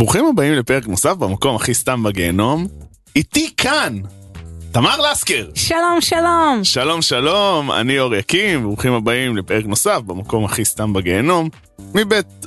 [0.00, 2.66] ברוכים הבאים לפרק נוסף במקום הכי סתם בגיהנום.
[3.16, 3.98] איתי כאן,
[4.72, 5.48] תמר לסקר.
[5.54, 6.60] שלום, שלום.
[6.62, 11.48] שלום שלום, אני אור יקים, ברוכים הבאים לפרק נוסף במקום הכי סתם בגיהנום.
[11.94, 12.46] מבית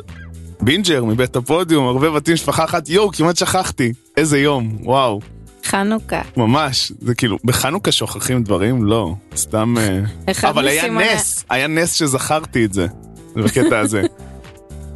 [0.62, 3.94] בינג'ר, מבית הפודיום, הרבה בתים משפחה אחת, יואו, כמעט שכחתי.
[4.18, 5.20] איזה יום, וואו.
[5.66, 6.22] חנוכה.
[6.38, 8.84] ממש, זה כאילו, בחנוכה שוכחים דברים?
[8.84, 9.76] לא, סתם...
[9.78, 12.88] אה, אבל היה נס, היה נס שזכרתי את זה,
[13.36, 14.02] בקטע הזה.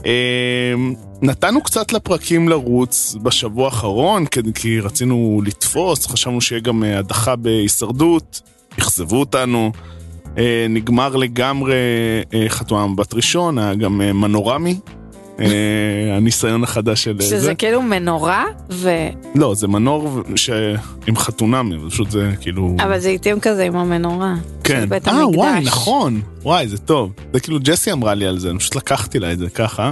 [0.08, 4.26] אמ, נתנו קצת לפרקים לרוץ בשבוע האחרון,
[4.56, 8.42] כי- רצינו לתפוס, חשבנו שיהיה גם אה, הדחה בהישרדות,
[8.80, 9.72] אכזבו אותנו.
[10.38, 11.74] אה, נגמר לגמרי
[12.34, 14.80] אה, חתומה מבט ראשון, היה גם מנורמי,
[16.18, 17.38] הניסיון החדש של אה, זה.
[17.38, 18.90] שזה כאילו מנורה, ו...
[19.36, 20.50] לא, זה מנור ש...
[21.08, 22.76] עם חתונמי, פשוט זה כאילו...
[22.80, 24.36] אבל זה איטים כזה עם המנורה.
[24.64, 24.90] כן.
[25.08, 25.28] אה.
[25.28, 26.22] וואי, נכון.
[26.44, 27.12] וואי, זה טוב.
[27.34, 29.92] זה כאילו ג'סי אמרה לי על זה, אני פשוט לקחתי לה את זה ככה.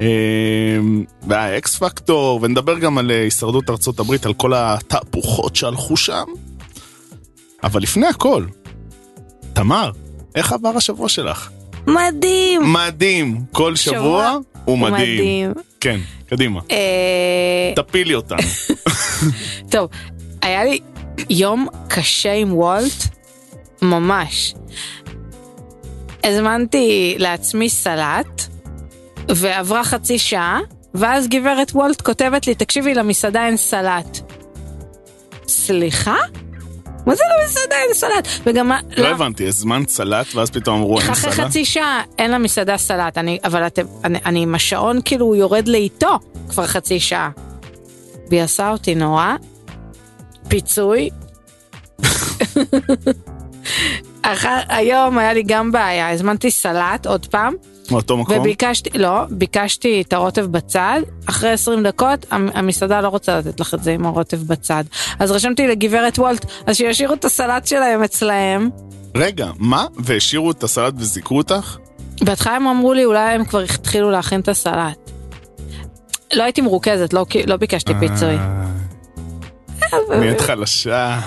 [0.00, 5.96] אמ, והיה אקס פקטור, ונדבר גם על אה, הישרדות ארצות הברית, על כל התהפוכות שהלכו
[5.96, 6.24] שם.
[7.62, 8.44] אבל לפני הכל,
[9.52, 9.90] תמר,
[10.34, 11.50] איך עבר השבוע שלך?
[11.86, 12.72] מדהים.
[12.72, 13.40] מדהים.
[13.52, 15.14] כל שבוע שבוע הוא מדהים.
[15.14, 15.52] מדהים.
[15.80, 16.60] כן, קדימה.
[16.70, 18.38] אה, תפילי אותנו.
[19.72, 19.88] טוב,
[20.42, 20.80] היה לי
[21.30, 23.04] יום קשה עם וולט,
[23.82, 24.54] ממש.
[26.24, 28.42] הזמנתי לעצמי סלט,
[29.28, 30.60] ועברה חצי שעה,
[30.94, 34.32] ואז גברת וולט כותבת לי, תקשיבי, למסעדה אין סלט.
[35.48, 36.16] סליחה?
[37.06, 38.28] מה זה למסעדה אין סלט?
[38.46, 38.68] וגם...
[38.68, 41.46] מה- לא הבנתי, הזמנת סלט, ואז פתאום אמרו אין אחרי סלט?
[41.46, 43.62] חצי שעה אין למסעדה סלט, אני, אבל
[44.04, 47.30] אני, אני עם השעון כאילו יורד לאיתו כבר חצי שעה.
[48.30, 49.34] והיא עשה אותי נורא,
[50.48, 51.10] פיצוי.
[54.68, 57.54] היום היה לי גם בעיה, הזמנתי סלט עוד פעם,
[57.90, 58.38] מאותו מקום?
[58.38, 63.74] וביקשתי, לא, ביקשתי את הרוטב בצד, אחרי 20 דקות המ- המסעדה לא רוצה לתת לך
[63.74, 64.84] את זה עם הרוטב בצד.
[65.18, 68.70] אז רשמתי לגברת וולט, אז שישאירו את הסלט שלהם אצלהם.
[69.16, 69.86] רגע, מה?
[69.98, 71.76] והשאירו את הסלט וזיכו אותך?
[72.22, 75.10] בהתחלה הם אמרו לי, אולי הם כבר התחילו להכין את הסלט.
[76.32, 78.36] לא הייתי מרוכזת, לא, לא ביקשתי פיצוי.
[79.82, 81.20] אה, נהיית חלשה.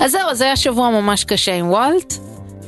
[0.00, 2.14] אז זהו, זה היה שבוע ממש קשה עם וולט,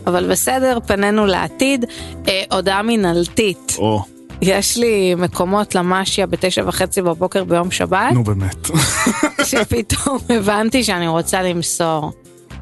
[0.07, 1.85] אבל בסדר, פנינו לעתיד.
[2.29, 4.03] אה, הודעה מינהלתית, או,
[4.43, 8.57] יש לי מקומות למשיה בתשע וחצי בבוקר ביום שבת, נו באמת.
[9.51, 12.13] שפתאום הבנתי שאני רוצה למסור.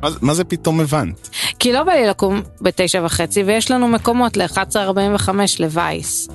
[0.03, 1.29] מה זה- מה זה פתאום הבנת?
[1.59, 5.29] כי לא בא לי לקום בתשע וחצי, ויש לנו מקומות ל-11.45
[5.59, 6.29] לווייס.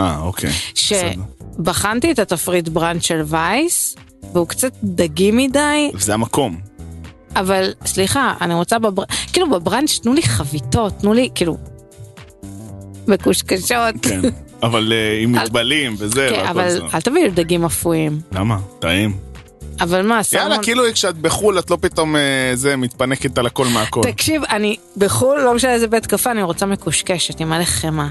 [0.00, 0.50] אה, אוקיי.
[0.74, 1.10] בסדר.
[1.58, 3.96] שבחנתי את התפריט בראנץ' של וייס,
[4.32, 6.56] והוא קצת דגי מדי, זה המקום.
[7.36, 9.02] אבל סליחה, אני רוצה בבר...
[9.32, 11.56] כאילו בבראנץ' תנו לי חביתות, תנו לי כאילו...
[13.08, 13.94] מקושקשות.
[14.02, 14.20] כן.
[14.62, 16.80] אבל אה, עם מטבלים וזה, כן, אבל.
[16.94, 18.20] אל תביאו לי דגים אפויים.
[18.32, 18.58] למה?
[18.78, 19.16] טעים.
[19.80, 20.62] אבל מה, יאללה, סלמון...
[20.62, 24.00] כאילו כשאת בחו"ל את לא פתאום אה, זה מתפנקת על הכל מהכל.
[24.02, 28.08] תקשיב, אני בחו"ל, לא משנה איזה בית קפה, אני רוצה מקושקשת עם מלא חמאה.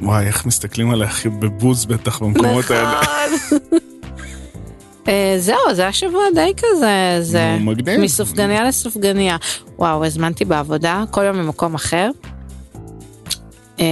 [0.00, 3.00] וואי, איך מסתכלים עליך בבוז בטח במקומות האלה.
[3.02, 3.58] נכון.
[5.08, 8.00] אה, זהו, זה היה שבוע די כזה, זה מגניב.
[8.00, 9.36] מסופגניה לסופגניה.
[9.78, 12.10] וואו, הזמנתי בעבודה, כל יום ממקום אחר.
[13.80, 13.84] אה,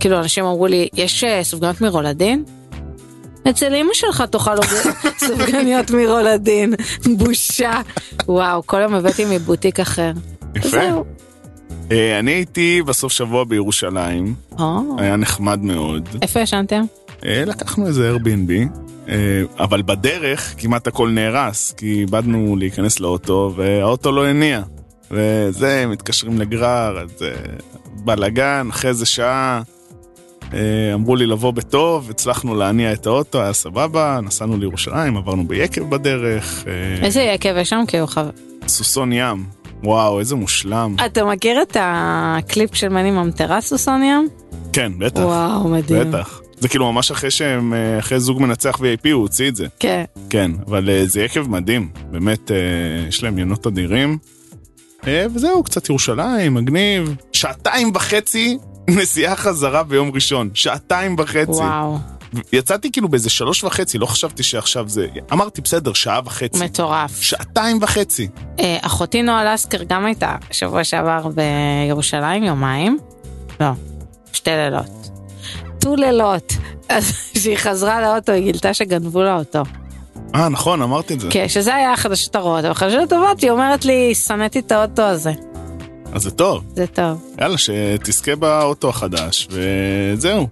[0.00, 2.44] כאילו, אנשים אמרו לי, יש אה, סופגניות מרולדין?
[3.50, 4.50] אצל אמא שלך תאכל
[5.26, 6.74] סופגניות מרולדין,
[7.16, 7.80] בושה.
[8.28, 10.12] וואו, כל יום הבאתי מבוטיק אחר.
[10.56, 10.78] יפה.
[12.20, 14.34] אני הייתי בסוף שבוע בירושלים,
[14.98, 16.08] היה נחמד מאוד.
[16.22, 16.82] איפה ישנתם?
[17.22, 18.78] לקחנו איזה Airbnb,
[19.58, 24.62] אבל בדרך כמעט הכל נהרס, כי איבדנו להיכנס לאוטו והאוטו לא הניע.
[25.12, 27.28] וזה, מתקשרים לגרר, אז אה,
[28.04, 29.62] בלאגן, אחרי איזה שעה
[30.54, 35.90] אה, אמרו לי לבוא בטוב, הצלחנו להניע את האוטו, היה סבבה, נסענו לירושלים, עברנו ביקב
[35.90, 37.84] בדרך, אה, איזה יקב יש שם?
[38.06, 38.30] חבר.
[38.66, 39.44] סוסון ים,
[39.84, 40.96] וואו, איזה מושלם.
[41.06, 44.18] אתה מכיר את הקליפ של מני ממטרה סוסוניה?
[44.72, 46.10] כן, בטח, וואו, מדהים.
[46.10, 46.41] בטח.
[46.62, 49.66] זה כאילו ממש אחרי שהם, אה, אחרי זוג מנצח VIP הוא הוציא את זה.
[49.78, 50.04] כן.
[50.30, 52.56] כן, אבל אה, זה יקב מדהים, באמת, אה,
[53.08, 54.18] יש להם יונות אדירים.
[55.34, 57.14] וזהו, קצת ירושלים, מגניב.
[57.32, 58.58] שעתיים וחצי
[58.98, 61.50] נסיעה חזרה ביום ראשון, שעתיים וחצי.
[61.50, 61.98] וואו,
[62.52, 65.06] יצאתי כאילו באיזה שלוש וחצי, לא חשבתי שעכשיו זה...
[65.32, 66.64] אמרתי, בסדר, שעה וחצי.
[66.64, 67.20] מטורף.
[67.20, 68.28] שעתיים וחצי.
[68.60, 72.98] אה, אחותי נועה לסקר גם הייתה שבוע שעבר בירושלים יומיים.
[73.60, 73.70] לא,
[74.32, 75.01] שתי לילות.
[75.82, 76.52] טו לילות.
[76.88, 79.62] אז כשהיא חזרה לאוטו היא גילתה שגנבו לה אותו.
[80.34, 81.28] אה, נכון, אמרתי את זה.
[81.30, 85.32] כן, שזה היה החדשות הרעות, אבל החדשות הטובות היא אומרת לי, שנאתי את האוטו הזה.
[86.12, 86.64] אז זה טוב.
[86.74, 87.24] זה טוב.
[87.40, 90.48] יאללה, שתזכה באוטו החדש, וזהו.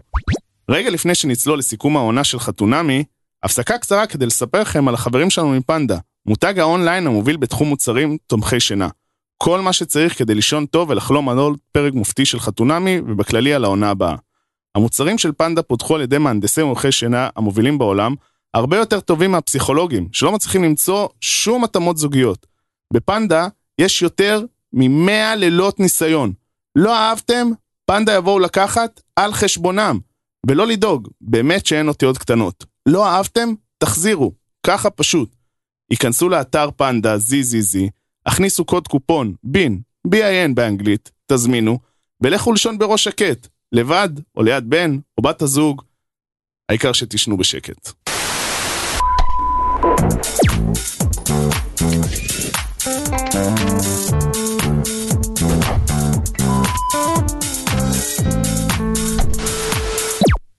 [0.71, 3.05] רגע לפני שנצלול לסיכום העונה של חתונמי,
[3.43, 8.61] הפסקה קצרה כדי לספר לכם על החברים שלנו מפנדה, מותג האונליין המוביל בתחום מוצרים תומכי
[8.61, 8.89] שינה.
[9.39, 13.65] כל מה שצריך כדי לישון טוב ולחלום על עוד פרק מופתי של חתונמי, ובכללי על
[13.65, 14.15] העונה הבאה.
[14.75, 18.15] המוצרים של פנדה פותחו על ידי מהנדסי מומחי שינה המובילים בעולם,
[18.55, 22.47] הרבה יותר טובים מהפסיכולוגים, שלא מצליחים למצוא שום התאמות זוגיות.
[22.93, 23.49] בפנדה
[23.81, 26.33] יש יותר מ-100 לילות ניסיון.
[26.77, 27.51] לא אהבתם?
[27.87, 29.99] פנדה יבואו לקחת על חשבונם.
[30.47, 32.65] ולא לדאוג, באמת שאין אותיות קטנות.
[32.87, 33.49] לא אהבתם?
[33.79, 34.33] תחזירו.
[34.67, 35.37] ככה פשוט.
[35.91, 37.79] היכנסו לאתר פנדה ZZZ,
[38.27, 41.79] הכניסו קוד קופון בין, BIN באנגלית, תזמינו,
[42.21, 45.83] ולכו לישון בראש שקט, לבד, או ליד בן, או בת הזוג,
[46.69, 47.93] העיקר שתישנו בשקט.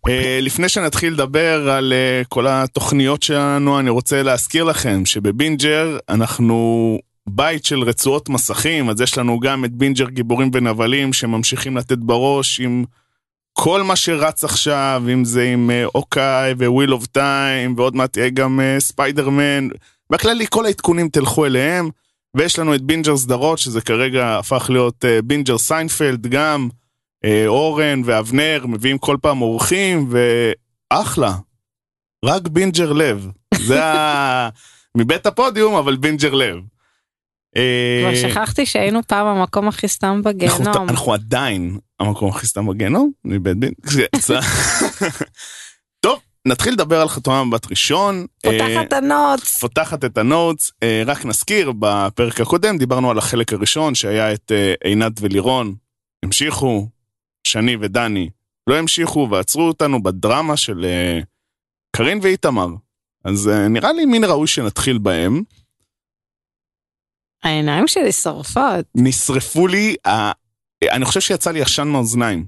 [0.10, 7.00] אה, לפני שנתחיל לדבר על אה, כל התוכניות שלנו, אני רוצה להזכיר לכם שבבינג'ר אנחנו
[7.30, 12.60] בית של רצועות מסכים, אז יש לנו גם את בינג'ר גיבורים ונבלים שממשיכים לתת בראש
[12.60, 12.86] עם
[13.54, 18.30] כל מה שרץ עכשיו, אם זה עם אה, אוקיי Wheel of Time, ועוד מעט יהיה
[18.30, 19.68] גם ספיידרמן.
[20.12, 21.90] בכללי כל העדכונים תלכו אליהם,
[22.38, 26.70] ויש לנו את בינג'ר סדרות, שזה כרגע הפך להיות בינג'ר סיינפלד גם.
[27.26, 30.10] אה, אורן ואבנר מביאים כל פעם אורחים,
[30.92, 31.36] ואחלה.
[32.26, 33.28] רק בינג'ר לב.
[33.56, 34.50] זה ה...
[34.98, 36.58] מבית הפודיום, אבל בינג'ר לב.
[37.58, 40.90] אה, כבר שכחתי שהיינו פעם המקום הכי סתם בגיהנום.
[40.90, 41.78] אנחנו עדיין
[42.08, 44.40] המקום הכי סתם בגיהנום, מבית בינג'ר.
[46.00, 48.26] טוב, נתחיל לדבר על חתונה מבט ראשון.
[48.44, 49.60] פותחת אה, את ה notes.
[49.60, 50.72] פותחת את ה notes.
[51.06, 54.52] רק נזכיר, בפרק הקודם דיברנו על החלק הראשון שהיה את
[54.84, 55.76] עינת ולירון.
[56.26, 56.88] המשיכו,
[57.44, 58.30] שני ודני
[58.68, 60.86] לא המשיכו ועצרו אותנו בדרמה של
[61.96, 62.68] קארין ואיתמר.
[63.26, 65.44] אז נראה לי מן ראוי שנתחיל בהם.
[67.44, 68.86] העיניים שלי שורפות.
[68.96, 69.96] נשרפו לי,
[70.84, 72.46] אני חושב שיצא לי עשן מאוזניים.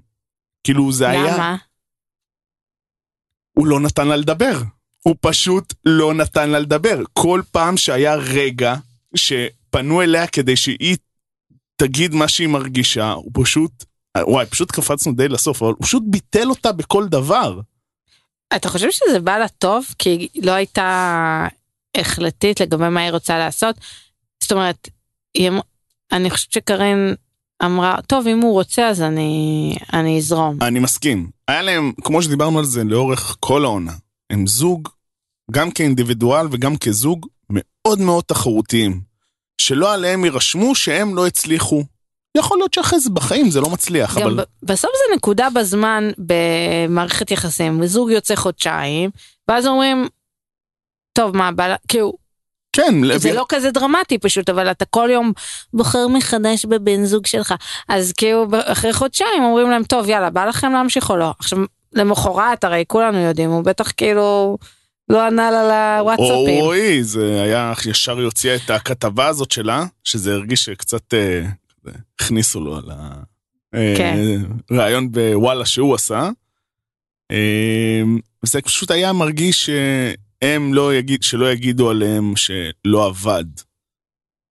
[0.63, 1.09] כאילו זה?
[1.09, 1.35] היה...
[1.35, 1.55] למה?
[3.57, 4.61] הוא לא נתן לה לדבר.
[5.03, 6.99] הוא פשוט לא נתן לה לדבר.
[7.13, 8.75] כל פעם שהיה רגע
[9.15, 10.97] שפנו אליה כדי שהיא
[11.75, 13.71] תגיד מה שהיא מרגישה, הוא פשוט
[14.17, 17.59] וואי, פשוט קפצנו די לסוף, אבל הוא פשוט ביטל אותה בכל דבר.
[18.55, 19.85] אתה חושב שזה בא לה טוב?
[19.99, 21.47] כי היא לא הייתה
[21.97, 23.75] החלטית לגבי מה היא רוצה לעשות?
[24.43, 24.89] זאת אומרת,
[25.33, 25.59] היא, אמ-
[26.11, 27.15] אני חושבת שקרין
[27.65, 30.57] אמרה, טוב, אם הוא רוצה אז אני, אני אזרום.
[30.61, 31.29] אני מסכים.
[31.47, 33.93] היה להם, כמו שדיברנו על זה לאורך כל העונה,
[34.29, 34.89] הם זוג,
[35.51, 39.01] גם כאינדיבידואל וגם כזוג, מאוד מאוד תחרותיים.
[39.61, 41.83] שלא עליהם יירשמו שהם לא הצליחו
[42.37, 44.43] יכול להיות שאחרי זה בחיים זה לא מצליח, גם אבל...
[44.63, 49.09] בסוף זה נקודה בזמן במערכת יחסים, זוג יוצא חודשיים,
[49.47, 50.07] ואז אומרים,
[51.13, 51.75] טוב מה, בא...
[51.87, 52.13] כאילו,
[52.73, 53.17] כן.
[53.17, 53.33] זה.
[53.33, 55.31] לא כזה דרמטי פשוט, אבל אתה כל יום
[55.73, 57.53] בוחר מחדש בבן זוג שלך.
[57.89, 61.33] אז כאילו אחרי חודשיים אומרים להם, טוב יאללה, בא לכם להמשיך או לא?
[61.39, 61.59] עכשיו,
[61.93, 64.57] למחרת הרי כולנו יודעים, הוא בטח כאילו...
[65.09, 66.61] לא ענה לה לוואטסאפים.
[66.61, 71.45] אוי, זה היה ישר יוציאה את הכתבה הזאת שלה, שזה הרגיש קצת אה,
[72.19, 72.83] הכניסו לו על
[74.71, 75.11] הרעיון כן.
[75.11, 76.29] בוואלה שהוא עשה.
[77.31, 79.69] אמ, זה פשוט היה מרגיש
[80.43, 83.45] שהם לא יגיד, שלא יגידו עליהם שלא עבד.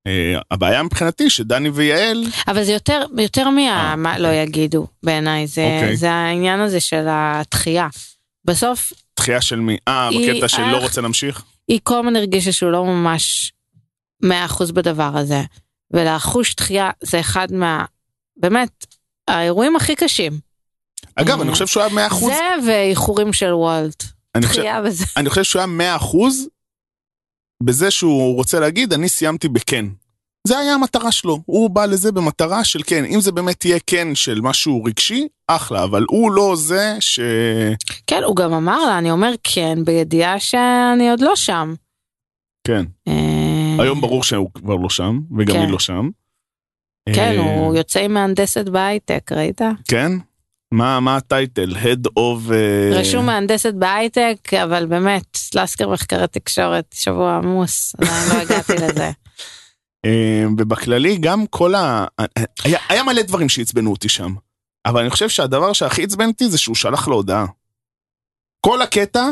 [0.06, 2.24] אה, הבעיה מבחינתי שדני ויעל...
[2.48, 4.42] אבל זה יותר, יותר מה אה, לא אוקיי.
[4.42, 5.96] יגידו בעיניי, זה, אוקיי.
[5.96, 7.88] זה העניין הזה של התחייה.
[8.44, 8.92] בסוף...
[9.14, 9.76] תחייה של מי?
[9.88, 11.42] אה, בקטע של לא רוצה להמשיך?
[11.68, 13.52] היא כל הזמן הרגישה שהוא לא ממש
[14.24, 14.28] 100%
[14.72, 15.42] בדבר הזה.
[15.90, 17.84] ולחוש דחייה זה אחד מה...
[18.36, 18.86] באמת,
[19.28, 20.32] האירועים הכי קשים.
[21.14, 22.14] אגב, אני חושב שהוא היה 100%.
[22.14, 24.04] זה ואיחורים של וולט.
[24.80, 25.04] בזה.
[25.16, 26.16] אני חושב שהוא היה 100%
[27.62, 29.86] בזה שהוא רוצה להגיד, אני סיימתי בכן.
[30.46, 34.14] זה היה המטרה שלו, הוא בא לזה במטרה של כן, אם זה באמת יהיה כן
[34.14, 37.20] של משהו רגשי, אחלה, אבל הוא לא זה ש...
[38.06, 41.74] כן, הוא גם אמר לה, אני אומר כן, בידיעה שאני עוד לא שם.
[42.66, 42.84] כן.
[43.08, 45.70] אה, היום ברור שהוא כבר לא שם, וגם היא כן.
[45.70, 46.08] לא שם.
[47.14, 49.60] כן, אה, הוא יוצא עם מהנדסת בהייטק, ראית?
[49.88, 50.12] כן?
[50.72, 51.76] מה, מה הטייטל?
[51.76, 52.52] Head of...
[52.52, 59.10] אה, רשום מהנדסת בהייטק, אבל באמת, לסקר מחקרי תקשורת, שבוע עמוס, עדיין לא הגעתי לזה.
[60.58, 62.06] ובכללי גם כל ה...
[62.64, 64.34] היה, היה מלא דברים שעצבנו אותי שם,
[64.86, 67.46] אבל אני חושב שהדבר שהכי עצבן אותי זה שהוא שלח לו הודעה.
[68.60, 69.30] כל הקטע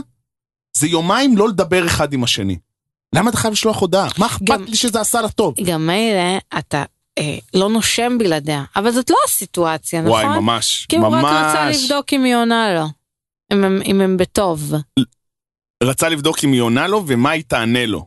[0.77, 2.59] זה יומיים לא לדבר אחד עם השני.
[3.15, 4.09] למה אתה חייב לשלוח הודעה?
[4.19, 5.55] מה אכפת לי שזה עשה לה טוב?
[5.65, 6.85] גם מילא, אתה
[7.21, 10.25] אה, לא נושם בלעדיה, אבל זאת לא הסיטואציה, נכון?
[10.25, 11.11] וואי, ממש, כי ממש.
[11.11, 12.87] כי הוא רק רצה לבדוק אם היא עונה לו.
[13.53, 14.73] אם הם, אם הם בטוב.
[15.83, 18.07] רצה לבדוק אם היא עונה לו ומה היא תענה לו.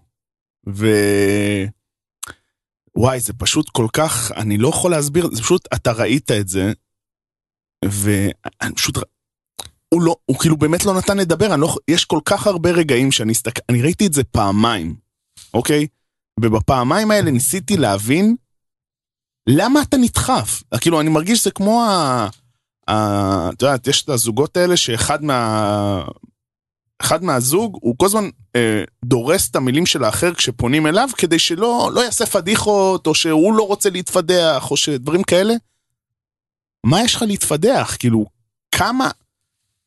[0.69, 0.87] ו...
[2.95, 6.71] וואי, זה פשוט כל כך, אני לא יכול להסביר, זה פשוט, אתה ראית את זה,
[7.85, 8.97] ואני פשוט,
[9.89, 13.11] הוא לא, הוא כאילו באמת לא נתן לדבר, אני לא, יש כל כך הרבה רגעים
[13.11, 14.95] שאני הסתכל, אני ראיתי את זה פעמיים,
[15.53, 15.87] אוקיי?
[16.39, 18.35] ובפעמיים האלה ניסיתי להבין
[19.47, 20.63] למה אתה נדחף.
[20.81, 22.27] כאילו, אני מרגיש שזה כמו ה...
[22.87, 26.03] ה- את יודעת, יש את הזוגות האלה שאחד מה...
[27.01, 31.91] אחד מהזוג, הוא כל הזמן אה, דורס את המילים של האחר כשפונים אליו, כדי שלא
[31.93, 35.53] לא יעשה פדיחות, או שהוא לא רוצה להתפדח, או שדברים כאלה.
[36.85, 37.95] מה יש לך להתפדח?
[37.99, 38.25] כאילו,
[38.71, 39.11] כמה,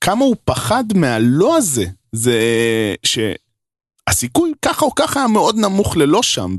[0.00, 1.86] כמה הוא פחד מהלא הזה?
[2.12, 2.40] זה
[3.02, 6.56] שהסיכוי ככה או ככה מאוד נמוך ללא שם,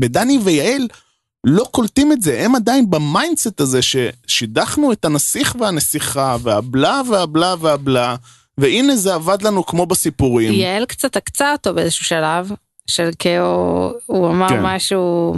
[0.00, 0.88] ודני ויעל
[1.48, 7.54] לא קולטים את זה, הם עדיין ב mindset הזה ששידכנו את הנסיך והנסיכה, והבלה והבלה
[7.60, 8.16] והבלה,
[8.58, 10.52] והנה זה עבד לנו כמו בסיפורים.
[10.52, 12.50] יעל קצת עקצה אותו באיזשהו שלב,
[12.86, 14.62] של כאילו, הוא אמר כן.
[14.62, 15.34] משהו,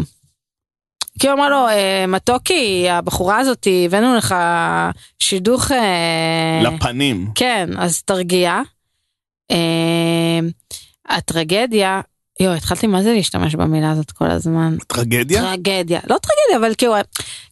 [1.18, 4.34] כאילו אמר לו, "אה, מתוקי, הבחורה הזאת, הבאנו לך
[5.18, 5.72] שידוך...
[5.72, 7.30] אה, לפנים.
[7.34, 8.60] כן, אז תרגיע.
[9.50, 10.38] אה,
[11.08, 12.00] הטרגדיה,
[12.40, 14.76] יואו, התחלתי מה זה להשתמש במילה הזאת כל הזמן.
[14.86, 15.42] טרגדיה?
[15.42, 16.94] טרגדיה, לא טרגדיה, אבל כאילו,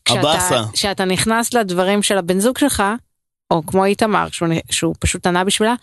[0.08, 0.62] הבאסה.
[0.72, 2.82] כשאתה נכנס לדברים של הבן זוג שלך,
[3.50, 5.74] או כמו איתמר, שהוא, שהוא פשוט ענה בשבילה,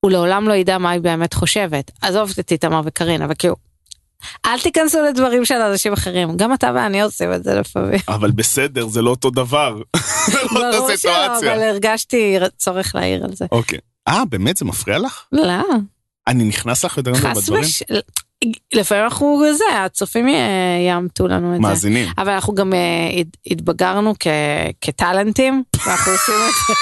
[0.00, 1.90] הוא לעולם לא ידע מה היא באמת חושבת.
[2.00, 3.56] עזוב את איתמר וקארין, אבל כאילו,
[4.46, 8.00] אל תיכנסו לדברים של אנשים אחרים, גם אתה ואני עושים את זה לפעמים.
[8.16, 9.82] אבל בסדר, זה לא אותו דבר.
[10.32, 11.54] זה לא ברור אותה שלא, סיטואציה.
[11.54, 13.46] אבל הרגשתי צורך להעיר על זה.
[13.52, 13.78] אוקיי.
[14.08, 15.24] אה, באמת זה מפריע לך?
[15.32, 15.62] לא,
[16.28, 17.62] אני נכנס לך יותר מדי בדברים?
[17.62, 17.82] וש...
[18.74, 20.32] לפעמים אנחנו זה, הצופים י-
[20.88, 21.60] יאמתו לנו את זה.
[21.62, 22.08] מאזינים.
[22.18, 22.78] אבל אנחנו גם אה,
[23.20, 24.26] הת- התבגרנו כ-
[24.80, 26.74] כטאלנטים, ואנחנו עושים את זה.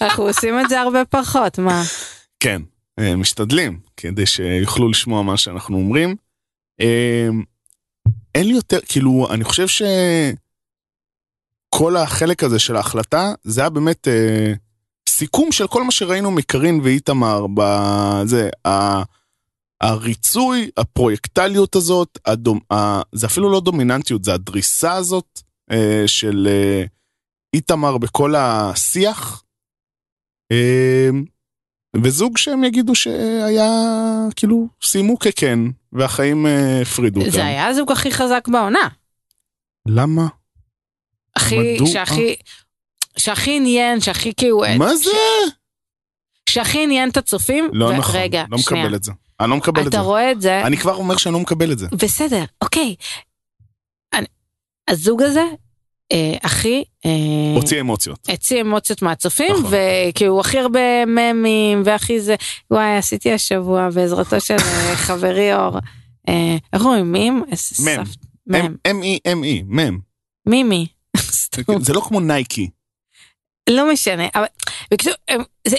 [0.04, 1.82] אנחנו עושים את זה הרבה פחות, מה?
[2.40, 2.62] כן,
[2.98, 6.16] אה, משתדלים, כדי שיוכלו לשמוע מה שאנחנו אומרים.
[6.80, 7.28] אה,
[8.34, 9.96] אין לי יותר, כאילו, אני חושב שכל
[11.96, 14.52] החלק הזה של ההחלטה, זה היה באמת אה,
[15.18, 19.02] סיכום של כל מה שראינו מקרין ואיתמר בזה, ה-
[19.80, 26.84] הריצוי, הפרויקטליות הזאת, הדומ, ה, זה אפילו לא דומיננטיות, זה הדריסה הזאת אה, של אה,
[27.54, 29.42] איתמר בכל השיח.
[30.52, 31.08] אה,
[32.02, 33.70] וזוג שהם יגידו שהיה,
[34.36, 35.58] כאילו, סיימו ככן,
[35.92, 36.46] והחיים
[36.82, 37.32] הפרידו אותם.
[37.32, 38.88] זה היה הזוג הכי חזק בעונה.
[39.88, 40.26] למה?
[41.36, 41.86] הכי, מדוע?
[41.86, 42.36] שהכי,
[43.18, 45.10] שהכי עניין, שהכי כאילו, מה זה?
[46.50, 47.70] שהכי עניין את הצופים.
[47.72, 48.84] לא ו- נכון, רגע, לא שנייה.
[48.84, 49.12] מקבל את זה.
[49.40, 50.02] אני לא מקבל את אתה זה.
[50.02, 51.86] רואה את זה, אני כבר אומר שאני לא מקבל את זה.
[52.02, 52.94] בסדר, אוקיי.
[54.14, 54.26] אני-
[54.88, 55.44] הזוג הזה,
[56.12, 56.84] אה, הכי...
[57.06, 57.10] אה,
[57.54, 58.28] הוציא אמוציות.
[58.30, 59.72] הוציא אמוציות מהצופים, נכון.
[60.08, 62.34] וכאילו הכי הרבה ממים, והכי זה,
[62.70, 65.78] וואי, עשיתי השבוע בעזרתו של אה, חברי אור.
[66.28, 67.42] אה, איך אומרים מים?
[68.46, 68.74] מם.
[68.88, 69.98] M-E-M-E, מם.
[70.46, 70.86] מימי.
[71.80, 72.70] זה לא כמו נייקי.
[73.68, 74.44] לא משנה, אבל
[74.90, 75.14] בקיצור,
[75.68, 75.76] זה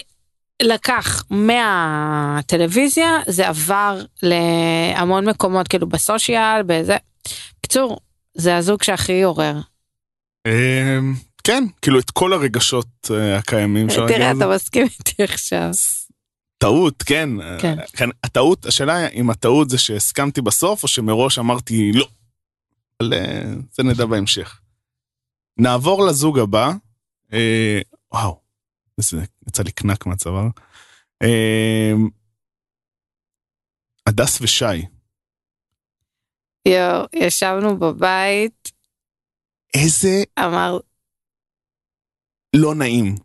[0.61, 6.97] לקח מהטלוויזיה, זה עבר להמון מקומות, כאילו בסושיאל, בזה.
[7.59, 7.99] בקיצור,
[8.33, 9.59] זה הזוג שהכי עורר.
[10.47, 13.87] אמ, כן, כאילו את כל הרגשות אה, הקיימים.
[13.87, 14.31] להגיד תראה.
[14.31, 15.69] אתה מסכים איתי עכשיו.
[16.57, 17.29] טעות, כן.
[17.59, 17.79] כן.
[17.79, 18.09] אה, כן.
[18.23, 22.07] הטעות, השאלה אם הטעות זה שהסכמתי בסוף, או שמראש אמרתי לא.
[23.01, 23.41] אבל אה,
[23.71, 24.59] זה נדע בהמשך.
[25.57, 26.71] נעבור לזוג הבא.
[27.33, 27.79] אה,
[28.11, 28.41] וואו,
[28.97, 29.17] זה
[29.47, 30.47] יצא לי קנק מהצוואר.
[31.23, 31.91] אה,
[34.07, 34.65] הדס ושי.
[36.67, 38.71] יואו, ישבנו בבית,
[39.73, 40.79] איזה אמר,
[42.55, 43.15] לא נעים.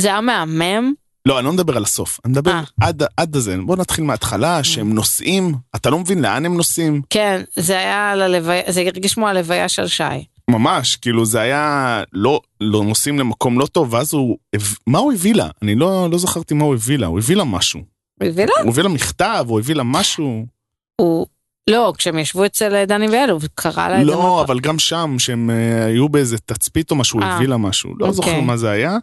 [0.00, 0.94] זה היה מהמם,
[1.26, 2.62] לא, אני לא מדבר על הסוף, אני מדבר אה.
[2.80, 3.56] עד, עד הזה.
[3.66, 7.02] בוא נתחיל מההתחלה, שהם נוסעים, אתה לא מבין לאן הם נוסעים.
[7.10, 10.02] כן, זה היה על הלוויה, זה הרגיש כמו הלוויה של שי.
[10.50, 14.38] ממש, כאילו זה היה לא, לא נוסעים למקום לא טוב, ואז הוא,
[14.86, 15.48] מה הוא הביא לה?
[15.62, 17.80] אני לא, לא זכרתי מה הוא הביא לה, הוא הביא לה משהו.
[18.20, 18.52] הוא הביא לה?
[18.62, 20.46] הוא הביא לה מכתב, הוא הביא לה משהו.
[21.00, 21.26] הוא,
[21.70, 24.12] לא, כשהם ישבו אצל דני ואל, הוא קרא לה את זה.
[24.12, 27.36] לא, אבל גם שם, שהם אה, היו באיזה תצפית או משהו, הוא אה.
[27.36, 27.90] הביא לה משהו.
[27.90, 28.12] לא אוקיי.
[28.12, 28.98] זוכר מה זה היה.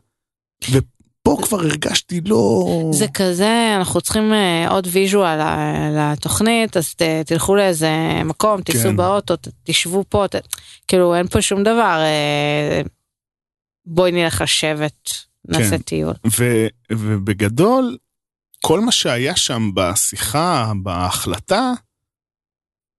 [1.28, 2.66] ופה כבר הרגשתי לא...
[2.94, 7.90] זה כזה, אנחנו צריכים אה, עוד ויז'ואל ל- לתוכנית, אז ת, תלכו לאיזה
[8.26, 8.98] מקום, תיסעו כן.
[8.98, 10.36] באוטו, ת, תשבו פה, ת,
[10.88, 12.82] כאילו אין פה שום דבר, אה,
[13.86, 15.10] בואי נלך לשבת,
[15.46, 15.78] נעשה כן.
[15.78, 16.14] טיול.
[16.40, 17.98] ו, ובגדול,
[18.66, 21.72] כל מה שהיה שם בשיחה, בהחלטה,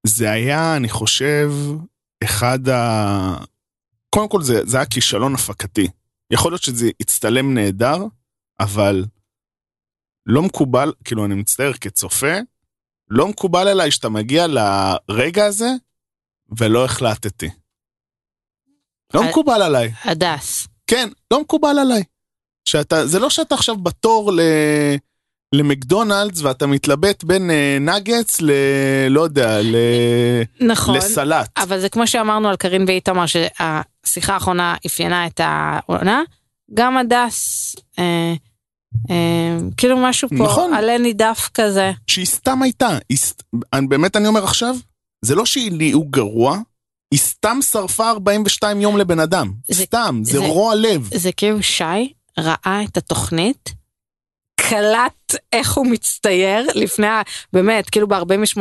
[0.07, 1.53] זה היה, אני חושב,
[2.25, 3.37] אחד ה...
[4.11, 5.89] קודם כל זה, זה היה כישלון הפקתי.
[6.31, 7.99] יכול להיות שזה הצטלם נהדר,
[8.61, 9.05] אבל
[10.27, 12.37] לא מקובל, כאילו אני מצטער כצופה,
[13.11, 15.69] לא מקובל עליי שאתה מגיע לרגע הזה
[16.59, 17.51] ולא החלטתי.
[19.15, 19.93] לא אה, מקובל עליי.
[20.05, 20.69] הדס.
[20.87, 22.03] כן, לא מקובל עליי.
[22.69, 24.41] שאתה, זה לא שאתה עכשיו בתור ל...
[25.55, 28.51] למקדונלדס ואתה מתלבט בין אה, נגטס ל...
[29.11, 29.77] לא יודע, ל...
[30.61, 30.97] נכון.
[30.97, 31.59] לסלט.
[31.59, 36.23] אבל זה כמו שאמרנו על קארין ואיתמר, שהשיחה האחרונה אפיינה את העונה.
[36.75, 38.35] גם הדס, אה,
[39.77, 40.75] כאילו משהו פה, נכון.
[40.75, 41.93] עלה נידף כזה.
[42.07, 42.99] שהיא סתם הייתה.
[43.09, 43.19] היא,
[43.89, 44.77] באמת אני אומר עכשיו,
[45.25, 45.73] זה לא שהיא
[46.11, 46.59] גרוע,
[47.11, 49.53] היא סתם שרפה 42 יום לבן אדם.
[49.69, 51.11] זה- סתם, זה, זה- רוע לב.
[51.15, 53.73] זה כאילו שי ראה את התוכנית,
[54.61, 57.07] קלט איך הוא מצטייר לפני,
[57.53, 58.61] באמת, כאילו ב-48,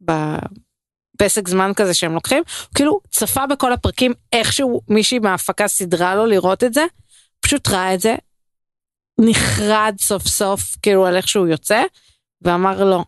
[0.00, 2.42] בפסק זמן כזה שהם לוקחים,
[2.74, 6.84] כאילו צפה בכל הפרקים, איכשהו מישהי מההפקה סידרה לו לראות את זה,
[7.40, 8.14] פשוט ראה את זה,
[9.20, 11.82] נחרד סוף סוף, כאילו על איך שהוא יוצא,
[12.42, 13.04] ואמר לו.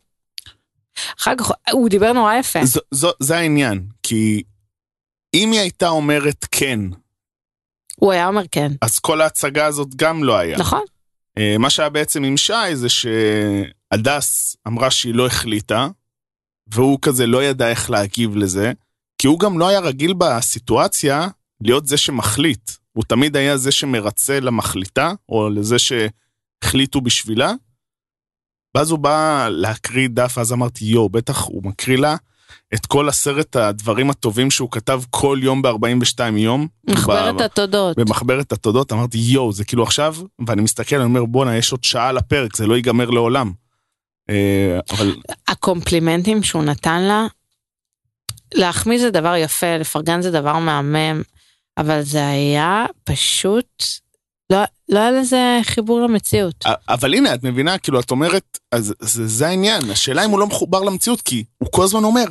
[1.20, 2.64] אחר כך הוא דיבר נורא יפה.
[2.64, 4.42] זו, זו, זה העניין, כי
[5.34, 6.80] אם היא הייתה אומרת כן,
[7.98, 8.72] הוא היה אומר כן.
[8.80, 10.58] אז כל ההצגה הזאת גם לא היה.
[10.58, 10.82] נכון?
[11.38, 15.88] אה, מה שהיה בעצם עם שי זה שהדס אמרה שהיא לא החליטה,
[16.74, 18.72] והוא כזה לא ידע איך להגיב לזה,
[19.18, 21.28] כי הוא גם לא היה רגיל בסיטואציה
[21.60, 22.70] להיות זה שמחליט.
[22.98, 27.52] הוא תמיד היה זה שמרצה למחליטה, או לזה שהחליטו בשבילה.
[28.74, 32.16] ואז הוא בא להקריא דף, אז אמרתי, יואו, בטח הוא מקריא לה
[32.74, 36.66] את כל עשרת הדברים הטובים שהוא כתב כל יום ב-42 יום.
[36.84, 37.98] מחברת ב- התודות.
[37.98, 42.12] במחברת התודות, אמרתי יואו, זה כאילו עכשיו, ואני מסתכל, אני אומר בואנה, יש עוד שעה
[42.12, 43.52] לפרק, זה לא ייגמר לעולם.
[44.30, 45.16] אה, אבל
[45.48, 47.26] הקומפלימנטים שהוא נתן לה,
[48.54, 51.22] להחמיא זה דבר יפה, לפרגן זה דבר מהמם,
[51.78, 53.84] אבל זה היה פשוט,
[54.52, 54.58] לא,
[54.88, 56.64] לא היה לזה חיבור למציאות.
[56.88, 60.46] אבל הנה, את מבינה, כאילו, את אומרת, אז זה, זה העניין, השאלה אם הוא לא
[60.46, 62.24] מחובר למציאות, כי הוא כל הזמן אומר,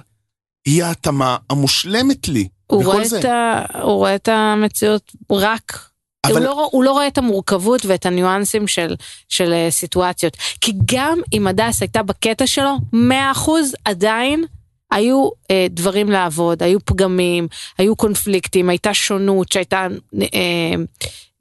[0.65, 2.47] היא ההתאמה המושלמת לי.
[2.67, 3.03] הוא רואה.
[3.19, 5.89] את ה, הוא רואה את המציאות רק,
[6.25, 8.95] אבל- הוא, לא, הוא לא רואה את המורכבות ואת הניואנסים של,
[9.29, 10.37] של אה, סיטואציות.
[10.61, 13.49] כי גם אם הדס הייתה בקטע שלו, 100%
[13.85, 14.43] עדיין
[14.91, 17.47] היו אה, דברים לעבוד, היו פגמים,
[17.77, 19.87] היו קונפליקטים, הייתה שונות שהייתה,
[20.21, 20.27] אה,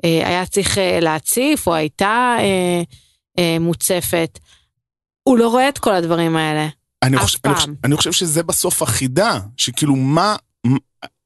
[0.05, 2.83] אה, היה צריך אה, להציף או הייתה אה,
[3.39, 4.39] אה, מוצפת.
[5.23, 6.69] הוא לא רואה את כל הדברים האלה.
[7.03, 7.61] אני אף חושב, אני, פעם.
[7.61, 10.37] חושב, אני חושב שזה בסוף החידה, שכאילו מה,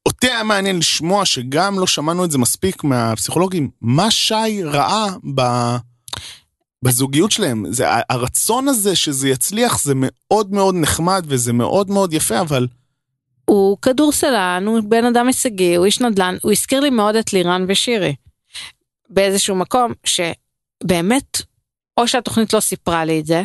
[0.06, 5.42] אותי היה מעניין לשמוע שגם לא שמענו את זה מספיק מהפסיכולוגים, מה שי ראה ב,
[6.84, 7.72] בזוגיות שלהם.
[7.72, 12.66] זה, הרצון הזה שזה יצליח זה מאוד מאוד נחמד וזה מאוד מאוד יפה, אבל
[13.44, 17.64] הוא כדורסלן, הוא בן אדם הישגי, הוא איש נדל"ן, הוא הזכיר לי מאוד את לירן
[17.68, 18.14] ושירי.
[19.08, 21.42] באיזשהו מקום שבאמת,
[21.96, 23.42] או שהתוכנית לא סיפרה לי את זה,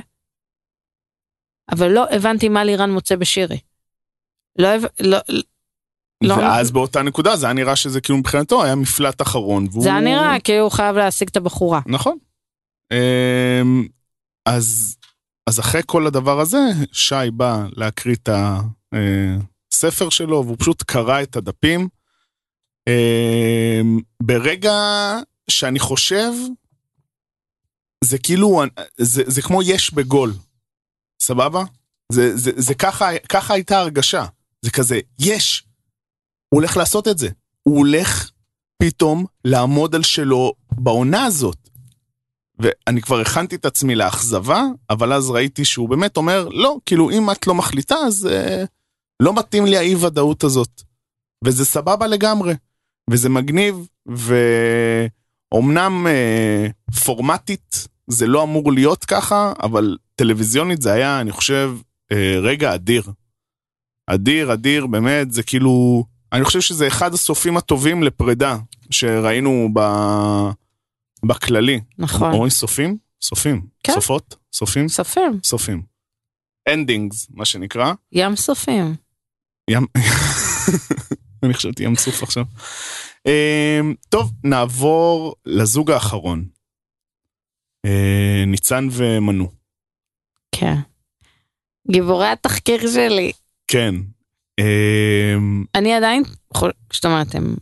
[1.71, 3.59] אבל לא הבנתי מה לירן מוצא בשירי.
[4.59, 4.69] לא,
[4.99, 5.17] לא,
[6.23, 9.67] לא, ואז באותה נקודה זה היה נראה שזה כאילו מבחינתו היה מפלט אחרון.
[9.71, 9.83] והוא...
[9.83, 11.79] זה היה נראה כאילו הוא חייב להשיג את הבחורה.
[11.85, 12.17] נכון.
[12.91, 13.87] אמ,
[14.45, 14.97] אז,
[15.49, 16.57] אז אחרי כל הדבר הזה,
[16.91, 18.29] שי בא להקריא את
[19.71, 21.87] הספר שלו, והוא פשוט קרא את הדפים.
[22.89, 24.73] אמ, ברגע
[25.49, 26.31] שאני חושב,
[28.03, 28.63] זה כאילו,
[28.97, 30.33] זה, זה כמו יש בגול,
[31.21, 31.63] סבבה?
[32.11, 34.25] זה, זה, זה ככה, ככה הייתה הרגשה.
[34.61, 35.63] זה כזה, יש,
[36.49, 37.29] הוא הולך לעשות את זה.
[37.63, 38.31] הוא הולך
[38.77, 41.64] פתאום לעמוד על שלו בעונה הזאת.
[42.59, 47.31] ואני כבר הכנתי את עצמי לאכזבה, אבל אז ראיתי שהוא באמת אומר, לא, כאילו, אם
[47.31, 48.63] את לא מחליטה, אז אה,
[49.19, 50.81] לא מתאים לי האי ודאות הזאת.
[51.43, 52.53] וזה סבבה לגמרי,
[53.09, 53.87] וזה מגניב,
[55.51, 56.67] ואומנם אה,
[57.05, 61.71] פורמטית זה לא אמור להיות ככה, אבל טלוויזיונית זה היה, אני חושב,
[62.11, 63.03] אה, רגע אדיר.
[64.07, 68.57] אדיר, אדיר, באמת, זה כאילו, אני חושב שזה אחד הסופים הטובים לפרידה
[68.91, 69.79] שראינו ב...
[71.27, 71.79] בכללי.
[71.97, 72.31] נכון.
[72.31, 72.97] אומרים סופים?
[73.21, 73.61] סופים.
[73.83, 73.93] כן.
[73.93, 74.35] סופות?
[74.53, 74.89] סופים?
[74.89, 75.81] סופים, סופים.
[76.69, 77.93] endings, מה שנקרא.
[78.11, 78.95] ים סופים.
[79.69, 79.85] ים...
[81.43, 82.43] אני חשבתי ים סוף עכשיו.
[83.25, 86.45] אמ, טוב, נעבור לזוג האחרון.
[87.85, 89.51] אה, ניצן ומנו.
[90.51, 90.75] כן.
[91.91, 93.31] גיבורי התחקיר שלי.
[93.67, 93.95] כן.
[94.59, 96.23] אמ, אני עדיין,
[96.93, 97.55] זאת אומרת, הם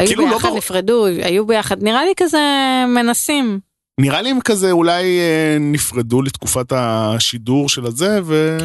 [0.00, 0.58] היו כאילו לא ביחד, ברור.
[0.58, 2.38] נפרדו, היו ביחד, נראה לי כזה
[2.88, 3.60] מנסים.
[4.00, 8.58] נראה לי הם כזה אולי אה, נפרדו לתקופת השידור של הזה, ו...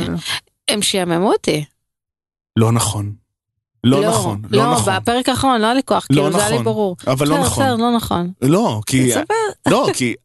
[0.67, 1.65] הם שיעממו אותי.
[2.59, 3.13] לא נכון.
[3.83, 4.41] לא נכון.
[4.49, 4.93] לא לא, נכון.
[4.95, 6.65] בפרק האחרון לא היה לי כוח, לא כאילו זה היה לי נכון.
[6.65, 6.95] ברור.
[7.07, 7.63] אבל לא נכון.
[7.63, 8.31] בסדר, לא נכון.
[8.41, 9.11] לא, כי...
[9.69, 10.15] לא, כי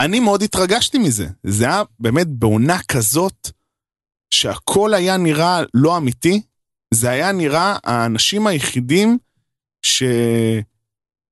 [0.00, 1.26] אני מאוד התרגשתי מזה.
[1.42, 3.48] זה היה באמת בעונה כזאת,
[4.30, 6.42] שהכל היה נראה לא אמיתי.
[6.94, 9.18] זה היה נראה האנשים היחידים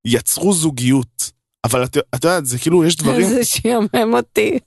[0.06, 1.30] שיצרו זוגיות.
[1.64, 3.28] אבל את את יודעת, זה כאילו, יש דברים...
[3.28, 4.58] זה שיאמם אותי.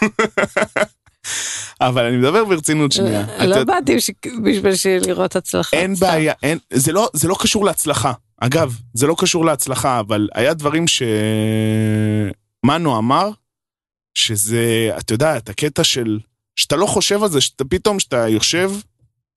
[1.80, 3.22] אבל אני מדבר ברצינות שנייה.
[3.22, 4.10] את לא יודעת, באתי בש-
[4.42, 5.76] בשביל לראות הצלחה.
[5.76, 5.94] אין.
[5.94, 8.12] בעיה, אין, זה, לא, זה לא קשור להצלחה.
[8.40, 13.30] אגב, זה לא קשור להצלחה, אבל היה דברים שמנו אמר,
[14.14, 14.90] שזה,
[15.36, 16.18] את הקטע של,
[16.56, 18.72] שאתה לא חושב על זה, שאתה פתאום, שאתה יושב,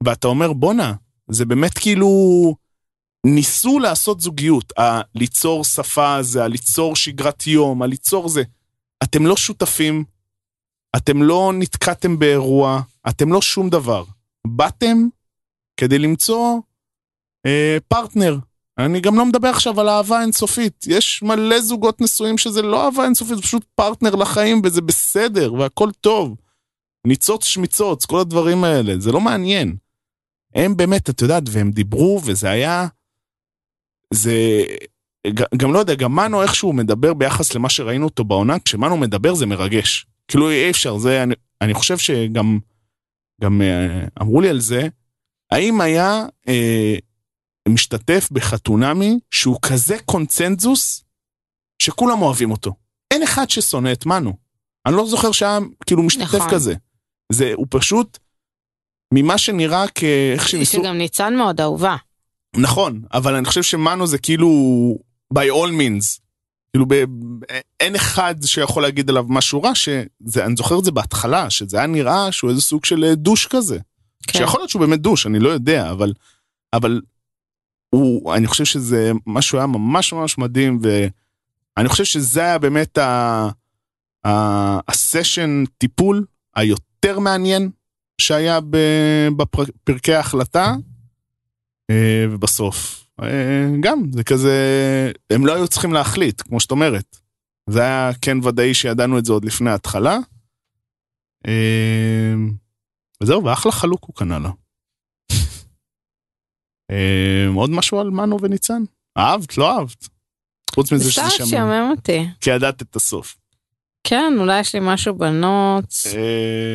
[0.03, 0.93] ואתה אומר, בואנה,
[1.29, 2.09] זה באמת כאילו,
[3.25, 8.43] ניסו לעשות זוגיות, ה- ליצור שפה זה, הליצור שגרת יום, הליצור זה.
[9.03, 10.03] אתם לא שותפים,
[10.95, 14.03] אתם לא נתקעתם באירוע, אתם לא שום דבר.
[14.47, 14.97] באתם
[15.77, 16.59] כדי למצוא
[17.45, 18.37] אה, פרטנר.
[18.77, 20.85] אני גם לא מדבר עכשיו על אהבה אינסופית.
[20.87, 25.89] יש מלא זוגות נשואים שזה לא אהבה אינסופית, זה פשוט פרטנר לחיים וזה בסדר והכל
[26.01, 26.35] טוב.
[27.07, 29.75] ניצוץ שמיצוץ, כל הדברים האלה, זה לא מעניין.
[30.55, 32.87] הם באמת, את יודעת, והם דיברו וזה היה...
[34.13, 34.63] זה...
[35.57, 39.45] גם לא יודע, גם מנו איכשהו מדבר ביחס למה שראינו אותו בעונה, כשמנו מדבר זה
[39.45, 40.05] מרגש.
[40.27, 42.59] כאילו אי אפשר, זה, אני, אני חושב שגם
[43.41, 44.87] גם אה, אמרו לי על זה,
[45.51, 46.95] האם היה אה,
[47.69, 51.03] משתתף בחתונמי שהוא כזה קונצנזוס
[51.81, 52.73] שכולם אוהבים אותו.
[53.11, 54.33] אין אחד ששונא את מנו.
[54.85, 56.51] אני לא זוכר שהיה כאילו משתתף נכון.
[56.51, 56.73] כזה.
[57.31, 58.17] זה, הוא פשוט,
[59.13, 60.77] ממה שנראה כאיך שניסו...
[60.77, 61.95] שגם ניצן מאוד אהובה.
[62.57, 64.49] נכון, אבל אני חושב שמנו זה כאילו
[65.33, 66.19] by all means.
[66.73, 66.93] כאילו ב...
[67.79, 71.87] אין אחד שיכול להגיד עליו משהו רע, שזה, אני זוכר את זה בהתחלה, שזה היה
[71.87, 73.79] נראה שהוא איזה סוג של אה, דוש כזה.
[74.27, 74.39] כן.
[74.39, 76.13] שיכול להיות שהוא באמת דוש, אני לא יודע, אבל,
[76.73, 77.01] אבל
[77.89, 80.79] הוא, אני חושב שזה משהו היה ממש ממש מדהים,
[81.77, 83.49] ואני חושב שזה היה באמת ה-
[84.25, 87.69] ה- הסשן טיפול היותר מעניין
[88.21, 88.59] שהיה
[89.37, 90.75] בפרקי ההחלטה,
[91.91, 94.51] ובסוף, אה, גם, זה כזה,
[95.29, 97.17] הם לא היו צריכים להחליט, כמו שאת אומרת.
[97.69, 100.17] זה היה כן ודאי שידענו את זה עוד לפני ההתחלה.
[101.47, 102.33] אה,
[103.23, 104.49] וזהו, ואחלה חלוק הוא קנה לה.
[106.91, 108.83] אה, עוד משהו על מנו וניצן?
[109.17, 109.57] אהבת?
[109.57, 110.07] לא אהבת?
[110.75, 112.25] חוץ מזה שזה שמע, שיאמם אותי.
[112.41, 113.37] כי ידעת את הסוף.
[114.07, 115.17] כן, אולי יש לי משהו.
[115.23, 115.79] אה,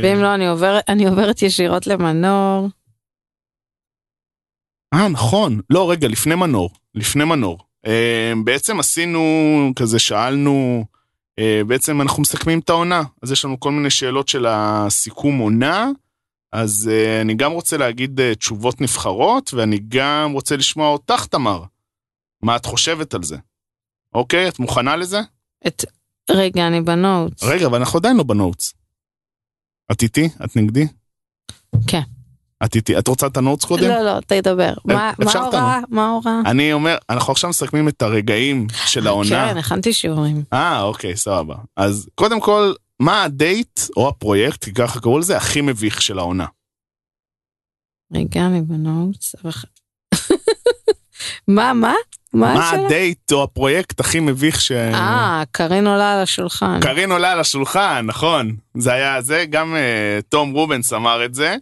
[0.02, 2.68] ואם לא, אני עוברת- אני עוברת ישירות למנור.
[4.94, 5.60] אה, נכון.
[5.70, 6.70] לא, רגע, לפני מנור.
[6.94, 7.58] לפני מנור.
[7.86, 9.20] אה, בעצם עשינו,
[9.76, 10.84] כזה שאלנו,
[11.38, 13.02] אה, בעצם אנחנו מסכמים את העונה.
[13.22, 15.90] אז יש לנו כל מיני שאלות של הסיכום עונה.
[16.52, 21.64] אז אה, אני גם רוצה להגיד אה, תשובות נבחרות, ואני גם רוצה לשמוע אותך, תמר.
[22.42, 23.36] מה את חושבת על זה?
[24.14, 25.20] אוקיי, את מוכנה לזה?
[25.66, 25.84] את...
[26.30, 27.42] רגע, אני ב notes.
[27.42, 28.74] רגע, אבל אנחנו עדיין לא ב notes.
[29.92, 30.28] את איתי?
[30.44, 30.86] את נגדי?
[31.86, 32.02] כן.
[32.64, 32.98] את איתי?
[32.98, 33.88] את רוצה את ה notes קודם?
[33.88, 34.72] לא, לא, תדבר.
[34.84, 35.80] מה ההוראה?
[35.88, 36.40] מה ההוראה?
[36.46, 39.50] אני אומר, אנחנו עכשיו מסכמים את הרגעים של העונה.
[39.50, 40.42] כן, הכנתי שיעורים.
[40.52, 41.54] אה, אוקיי, סבבה.
[41.76, 46.46] אז קודם כל, מה הדייט, או הפרויקט, כי ככה קראו לזה, הכי מביך של העונה?
[48.14, 49.34] רגע, אני ב notes.
[51.48, 51.94] מה, מה?
[52.32, 52.70] מה מה?
[52.70, 54.72] הדייט או הפרויקט הכי מביך ש...
[54.72, 56.80] אה, קארין עולה על השולחן.
[56.82, 58.56] קארין עולה על השולחן, נכון.
[58.76, 61.56] זה היה זה, גם אה, תום רובנס אמר את זה.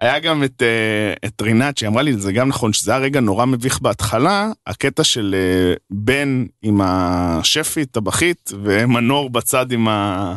[0.00, 3.44] היה גם את, אה, את רינת שאמרה לי, זה גם נכון, שזה היה רגע נורא
[3.44, 10.36] מביך בהתחלה, הקטע של אה, בן עם השפית, טבחית, ומנור בצד עם ה...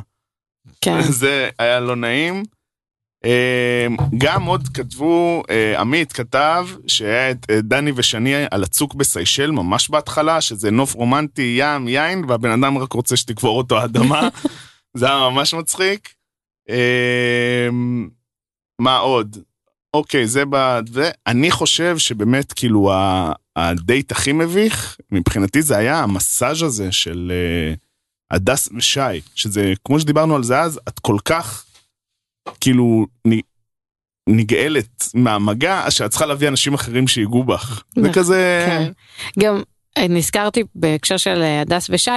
[0.81, 1.01] כן.
[1.21, 2.43] זה היה לא נעים.
[3.25, 5.43] אה, גם עוד כתבו,
[5.77, 11.87] עמית כתב שהיה את דני ושני על הצוק בסיישל ממש בהתחלה, שזה נוף רומנטי, ים,
[11.87, 14.29] יין, והבן אדם רק רוצה שתקבור אותו האדמה.
[14.97, 16.13] זה היה ממש מצחיק.
[18.79, 19.37] מה עוד?
[19.93, 20.55] אוקיי, זה ב...
[21.27, 22.91] אני חושב שבאמת, כאילו,
[23.55, 27.73] הדייט הכי מביך, מבחינתי זה היה המסאז' הזה של אה,
[28.31, 31.65] הדס ושי, שזה, כמו שדיברנו על זה אז, את כל כך,
[32.61, 33.05] כאילו,
[34.29, 37.83] נגאלת מהמגע, שאת צריכה להביא אנשים אחרים שיגעו בך.
[37.95, 38.65] זה נכון, כזה...
[38.67, 38.91] כן.
[39.39, 39.61] גם
[39.97, 42.11] אה, נזכרתי בהקשר של אה, הדס ושי,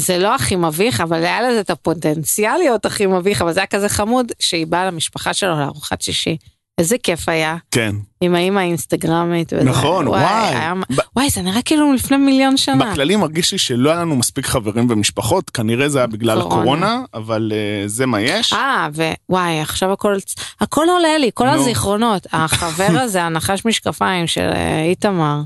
[0.00, 3.66] שזה לא הכי מביך, אבל היה לזה את הפוטנציאל להיות הכי מביך, אבל זה היה
[3.66, 6.36] כזה חמוד שהיא באה למשפחה שלו לארוחת שישי.
[6.78, 9.52] איזה כיף היה, כן, עם האמא האינסטגרמית.
[9.52, 9.64] וזה.
[9.64, 10.22] נכון, וואי.
[10.24, 12.90] היה- ב- וואי, זה נראה כאילו לפני מיליון שנה.
[12.92, 16.60] בכללי מרגיש לי שלא היה לנו מספיק חברים ומשפחות, כנראה זה היה בגלל קורונה.
[16.60, 18.52] הקורונה, אבל אה, זה מה יש.
[18.52, 18.88] אה,
[19.28, 20.16] ווואי, עכשיו הכל,
[20.60, 21.50] הכל עולה לי, כל נו.
[21.52, 22.26] הזיכרונות.
[22.32, 25.40] החבר הזה, הנחש משקפיים של אה, איתמר.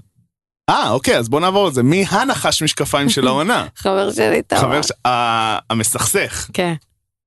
[0.68, 1.82] אה, אוקיי, אז בוא נעבור על זה.
[1.82, 3.66] מי הנחש משקפיים של העונה?
[3.76, 4.58] חבר שלי טוב.
[4.58, 4.92] חבר ש...
[5.70, 6.50] המסכסך.
[6.52, 6.74] כן.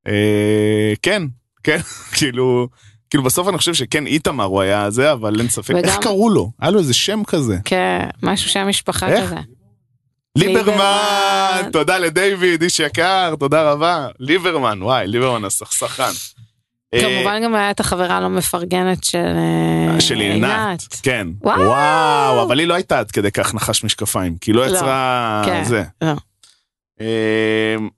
[0.07, 1.23] אה, כן,
[1.63, 1.79] כן,
[2.17, 2.67] כאילו,
[3.09, 5.73] כאילו בסוף אני חושב שכן איתמר הוא היה זה, אבל אין ספק.
[5.77, 6.51] וגם- איך קראו לו?
[6.61, 7.57] היה לו איזה שם כזה.
[7.65, 9.25] כן, משהו שם משפחה איך?
[9.25, 9.35] כזה.
[10.37, 11.69] ליברמן.
[11.71, 14.07] תודה לדיוויד, איש יקר, תודה רבה.
[14.19, 16.03] ליברמן, וואי, ליברמן הסכסכן.
[16.93, 21.27] אה, כמובן גם היה את החברה הלא מפרגנת של אה, של עינת, כן.
[21.41, 22.43] וואו.
[22.43, 25.63] אבל היא לא הייתה עד כדי כך נחש משקפיים, כי לא לא, יצרה כן.
[25.63, 25.83] זה.
[26.01, 26.13] לא.
[26.99, 27.89] אמ,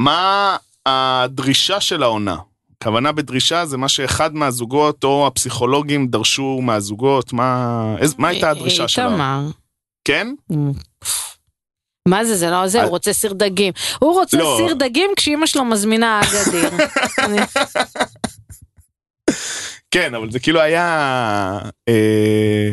[0.00, 0.56] מה
[0.86, 2.36] הדרישה של העונה?
[2.76, 9.04] הכוונה בדרישה זה מה שאחד מהזוגות או הפסיכולוגים דרשו מהזוגות, מה, מה הייתה הדרישה שלה?
[9.04, 9.46] איתמר.
[10.04, 10.34] כן?
[12.08, 13.72] מה זה, זה לא זה, הוא רוצה סיר דגים.
[13.98, 14.56] הוא רוצה לא.
[14.58, 16.70] סיר דגים כשאימא שלו מזמינה אגדיר.
[19.90, 21.58] כן, אבל זה כאילו היה...
[21.88, 22.70] אה,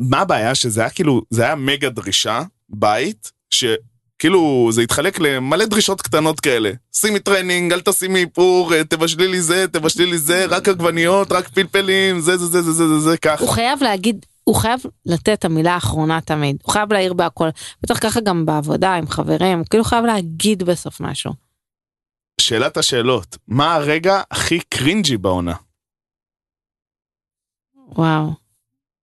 [0.00, 0.54] מה הבעיה?
[0.54, 6.70] שזה היה כאילו, זה היה מגה דרישה, בית, שכאילו זה התחלק למלא דרישות קטנות כאלה.
[6.92, 11.48] שימי טרנינג, אל תשימי איפור, אה, תבשלי לי זה, תבשלי לי זה, רק עגבניות, רק
[11.48, 13.44] פלפלים, זה זה זה זה זה זה ככה.
[13.44, 16.56] הוא חייב להגיד, הוא חייב לתת את המילה האחרונה תמיד.
[16.62, 17.48] הוא חייב להעיר בהכל.
[17.82, 21.32] בטח ככה גם בעבודה עם חברים, כאילו חייב להגיד בסוף משהו.
[22.40, 25.54] שאלת השאלות, מה הרגע הכי cringey בעונה?
[27.96, 28.30] וואו.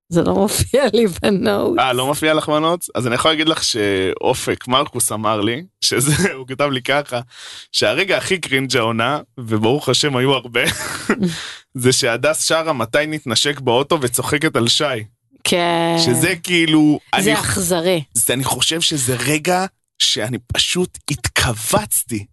[0.10, 1.80] זה לא מופיע לי ב note.
[1.80, 2.90] אה, לא מופיע לך ב notes?
[2.96, 7.20] אז אני יכול להגיד לך שאופק מרקוס אמר לי, שזה, הוא כתב לי ככה,
[7.72, 10.62] שהרגע הכי cringe העונה, וברוך השם היו הרבה,
[11.84, 14.84] זה שהדס שרה מתי נתנשק באוטו וצוחקת על שי.
[15.50, 15.96] כן.
[16.06, 18.04] שזה כאילו, זה אני, אכזרי.
[18.14, 19.66] זה, אני חושב שזה רגע
[20.00, 22.26] שאני פשוט התכווצתי,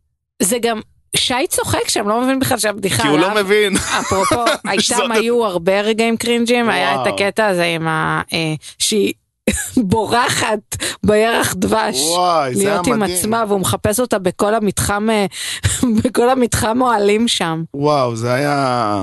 [0.43, 0.81] זה גם,
[1.17, 3.45] שי צוחק שם, לא מבין בכלל שהבדיחה כי הוא לא עליו.
[3.45, 3.77] מבין.
[3.77, 7.07] אפרופו, איתם היו הרבה רגעים קרינג'ים, היה את.
[7.07, 8.23] הקטע הזה עם ה...
[8.33, 9.13] אה, שהיא
[9.91, 12.01] בורחת בירח דבש.
[12.01, 13.17] וואי, זה היה להיות עם מדהים.
[13.17, 15.27] עצמה והוא מחפש אותה בכל המתחם, אה,
[16.05, 17.63] בכל המתחם אוהלים שם.
[17.75, 19.03] וואו, זה היה...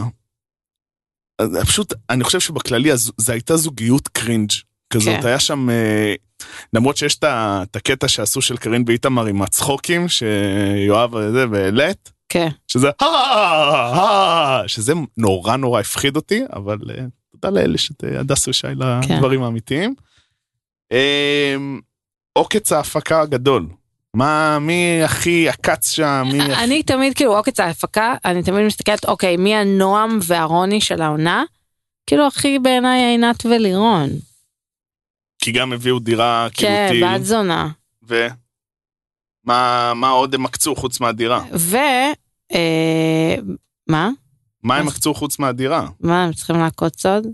[1.41, 4.51] אז פשוט, אני חושב שבכללי זה הייתה זוגיות קרינג'
[4.93, 5.27] כזאת, כן.
[5.27, 6.13] היה שם, אה,
[6.73, 12.47] למרות שיש את הקטע שעשו של קרין ואיתמר עם הצחוקים, שיואב וזה, והעלית, כן.
[12.67, 18.67] שזה "אה, שזה נורא נורא הפחיד אותי, אבל אה, תודה לאלה שהדס ושי
[19.07, 19.13] כן.
[19.15, 19.95] לדברים האמיתיים.
[20.91, 21.55] אה,
[22.33, 23.67] עוקץ ההפקה הגדול,
[24.15, 26.63] מה, מי הכי עקץ שם, מי הכי...
[26.63, 31.43] אני תמיד, כאילו, עוקץ ההפקה, אני תמיד מסתכלת, אוקיי, מי הנועם והרוני של העונה?
[32.07, 34.09] כאילו, הכי בעיניי עינת ולירון.
[35.39, 37.69] כי גם הביאו דירה כאילו כן, בת זונה.
[38.07, 38.27] ו...
[39.45, 41.43] מה, מה עוד הם עקצו חוץ מהדירה?
[41.53, 41.77] ו...
[42.53, 43.35] אה,
[43.87, 44.09] מה?
[44.63, 45.87] מה הם עקצו חוץ מהדירה?
[45.99, 47.27] מה, הם צריכים לעקוץ עוד?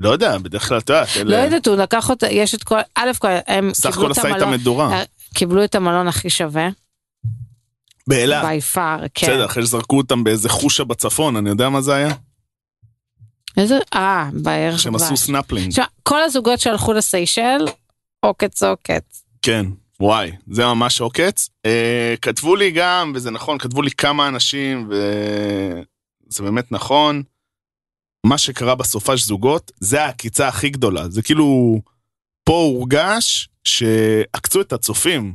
[0.00, 1.36] לא יודע, בדרך כלל את יודעת, לא.
[1.36, 4.28] יודעת, הוא לקח אותה, יש את כל, א' כל, הם סך קיבלו הכל את עשה
[4.28, 5.02] איתה המלון, מדורה.
[5.34, 6.68] קיבלו את המלון הכי שווה,
[8.06, 8.44] באילת.
[8.44, 9.26] בי פאר, כן.
[9.26, 12.14] בסדר, אחרי שזרקו אותם באיזה חושה בצפון, אני יודע מה זה היה?
[13.56, 15.72] איזה, אה, בערך שהם עשו סנפלינג.
[16.02, 17.66] כל הזוגות שהלכו לסיישל,
[18.20, 19.24] עוקץ עוקץ.
[19.42, 19.66] כן,
[20.00, 21.48] וואי, זה ממש עוקץ.
[21.66, 27.22] אה, כתבו לי גם, וזה נכון, כתבו לי כמה אנשים, וזה באמת נכון.
[28.26, 31.08] מה שקרה בסופש זוגות, זה העקיצה הכי גדולה.
[31.08, 31.80] זה כאילו,
[32.44, 35.34] פה הורגש שעקצו את הצופים.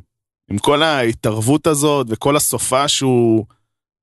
[0.52, 3.46] עם כל ההתערבות הזאת וכל הסופה שהוא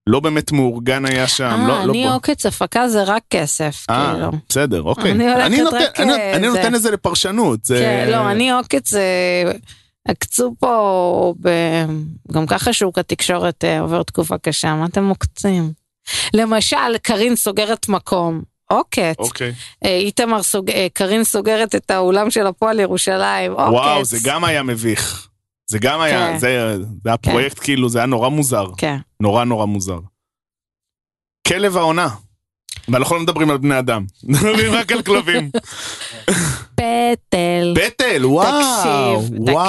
[0.06, 1.44] לא באמת מאורגן היה שם.
[1.44, 4.30] אה, לא, לא אני בוא- עוקץ הפקה זה רק כסף, אה, כאילו.
[4.48, 5.10] בסדר, אוקיי.
[5.12, 6.56] אני אני נותן- רק, אני- אה, אני זה.
[6.56, 7.64] נותן לזה לפרשנות.
[7.64, 9.52] זה- כן, לא, אני עוקץ, אה,
[10.08, 11.84] עקצו פה, ב-
[12.32, 15.72] גם ככה שוק התקשורת אה, עובר תקופה קשה, מה אתם עוקצים?
[16.34, 18.42] למשל, קארין סוגרת מקום,
[18.74, 19.14] עוקץ.
[19.18, 19.52] אוקיי.
[19.84, 23.72] אה, איתמר, סוג- אה, קארין סוגרת את האולם של הפועל ירושלים, עוקץ.
[23.72, 25.28] וואו, זה גם היה מביך.
[25.66, 26.38] זה גם היה, כן.
[26.38, 28.66] זה זה היה פרויקט כאילו, זה היה נורא מוזר.
[28.76, 28.96] כן.
[29.20, 29.98] נורא נורא מוזר.
[31.48, 32.08] כלב העונה.
[32.88, 35.50] ואנחנו לא מדברים על בני אדם, מדברים רק על כלבים.
[36.74, 37.74] פטל.
[37.76, 39.64] פטל, וואו, תקשיב, וואו.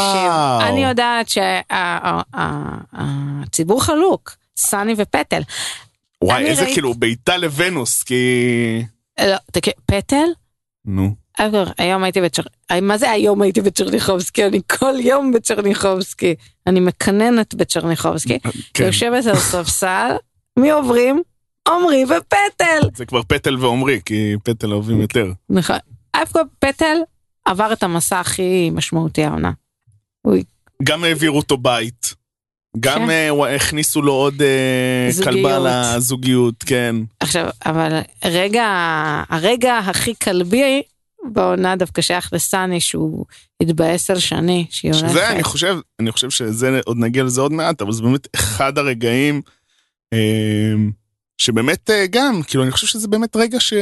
[0.60, 0.72] תקשיב.
[0.74, 1.30] אני יודעת
[3.44, 5.42] שהציבור חלוק, סני ופטל.
[6.24, 8.16] וואי, איזה כאילו בעיטה לוונוס, כי...
[9.22, 10.26] לא, תקשיב, פטל?
[10.86, 11.16] נו.
[11.38, 12.44] אגב, היום הייתי בצ'ר...
[12.82, 14.46] מה זה היום הייתי בצ'רניחובסקי?
[14.46, 16.36] אני כל יום בצ'רניחובסקי.
[16.68, 18.40] אני מקננת בצ'רניחובסקי.
[18.74, 20.16] כן, יושבת על ספסל,
[20.60, 21.22] מי עוברים?
[21.68, 22.90] עמרי ופטל.
[22.96, 25.32] זה כבר פטל ועומרי, כי פטל אוהבים יותר.
[25.50, 25.78] נכון.
[26.12, 26.98] אף פטל
[27.46, 29.52] עבר את המסע הכי משמעותי העונה.
[30.84, 32.16] גם העבירו אותו בית.
[32.80, 33.10] גם כן.
[33.10, 35.36] אה, הכניסו לו עוד אה, זוגיות.
[35.36, 35.60] כלבה
[35.96, 36.96] לזוגיות, כן.
[37.20, 38.66] עכשיו, אבל רגע,
[39.30, 40.82] הרגע הכי כלבי
[41.32, 43.26] בעונה דווקא שייך לסאני שהוא
[43.62, 45.10] התבאס על שני שהיא הולכת.
[45.10, 48.78] שזה אני חושב, אני חושב שזה עוד נגיע לזה עוד מעט, אבל זה באמת אחד
[48.78, 49.42] הרגעים
[50.14, 50.74] אה,
[51.38, 53.74] שבאמת אה, גם, כאילו אני חושב שזה באמת רגע ש...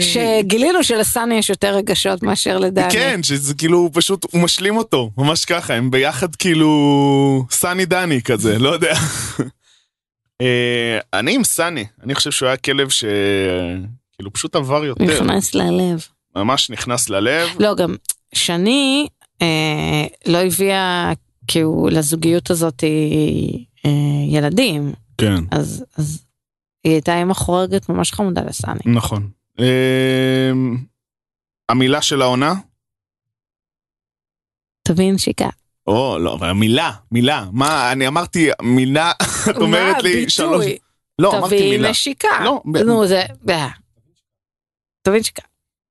[0.00, 2.90] שגילינו שלסאני יש יותר רגשות מאשר לדני.
[2.90, 8.58] כן, שזה כאילו פשוט, הוא משלים אותו, ממש ככה, הם ביחד כאילו סאני דני כזה,
[8.58, 8.94] לא יודע.
[10.42, 16.06] אה, אני עם סאני, אני חושב שהוא היה כלב שכאילו פשוט עבר יותר, נכנס ללב.
[16.36, 17.48] ממש נכנס ללב.
[17.58, 17.96] לא, גם
[18.34, 19.08] שני
[19.42, 21.12] אה, לא הביאה
[21.46, 22.84] כאילו לזוגיות הזאת
[23.84, 23.90] אה,
[24.28, 26.22] ילדים, כן, אז, אז
[26.84, 28.80] היא הייתה אימא חורגת ממש חמודה לסאני.
[28.86, 29.30] נכון.
[29.60, 30.50] אה,
[31.68, 32.54] המילה של העונה?
[34.88, 35.48] תבין שיקה.
[35.86, 39.12] או, לא, אבל המילה, מילה, מה, אני אמרתי מילה,
[39.50, 40.64] את אומרת לי שלוש,
[41.18, 41.90] לא, אמרתי תבין מילה.
[41.90, 42.28] נשיקה.
[42.44, 43.22] לא, נו, זה...
[45.02, 45.42] תבין שיקה.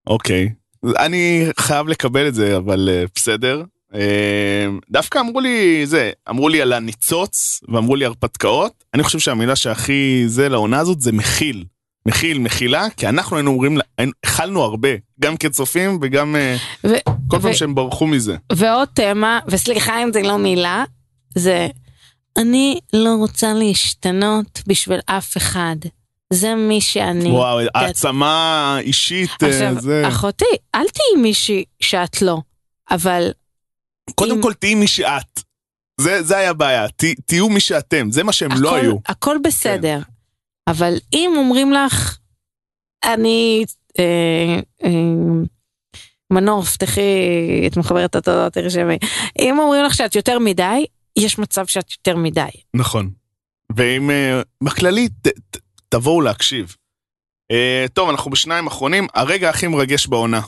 [0.07, 0.49] אוקיי,
[0.85, 3.63] אני חייב לקבל את זה, אבל אה, בסדר.
[3.95, 9.55] אה, דווקא אמרו לי זה, אמרו לי על הניצוץ, ואמרו לי הרפתקאות, אני חושב שהמילה
[9.55, 11.65] שהכי זה לעונה הזאת זה מכיל.
[12.05, 13.77] מכיל, מחילה, כי אנחנו היינו אומרים,
[14.25, 16.95] אכלנו הרבה, גם כצופים וגם אה, ו-
[17.27, 18.35] כל פעם ו- שהם ברחו מזה.
[18.53, 20.83] ועוד תמה, וסליחה אם זה לא מילה,
[21.35, 21.67] זה
[22.37, 25.75] אני לא רוצה להשתנות בשביל אף אחד.
[26.33, 27.31] זה מי שאני.
[27.31, 30.07] וואו, העצמה אישית, אה, עכשיו, זה...
[30.07, 32.41] אחותי, אל תהיי מישהי שאת לא,
[32.91, 33.31] אבל
[34.15, 35.39] קודם כל תהיי מי שאת.
[36.01, 38.95] זה, זה היה בעיה, ת, תהיו מי שאתם, זה מה שהם לא הכל, היו.
[39.05, 39.99] הכל בסדר.
[40.67, 42.17] אבל אם אומרים לך,
[43.03, 43.63] אני,
[43.99, 44.89] אה, אה,
[46.33, 47.01] מנור, פתחי
[47.67, 48.97] את מחברת התודות, תרשמי.
[49.39, 50.85] אם אומרים לך שאת יותר מדי,
[51.19, 52.49] יש מצב שאת יותר מדי.
[52.73, 53.09] נכון.
[53.75, 55.57] ואם אה, בכללי, ת, ת,
[55.89, 56.75] תבואו להקשיב.
[57.51, 60.41] אה, טוב, אנחנו בשניים אחרונים, הרגע הכי מרגש בעונה.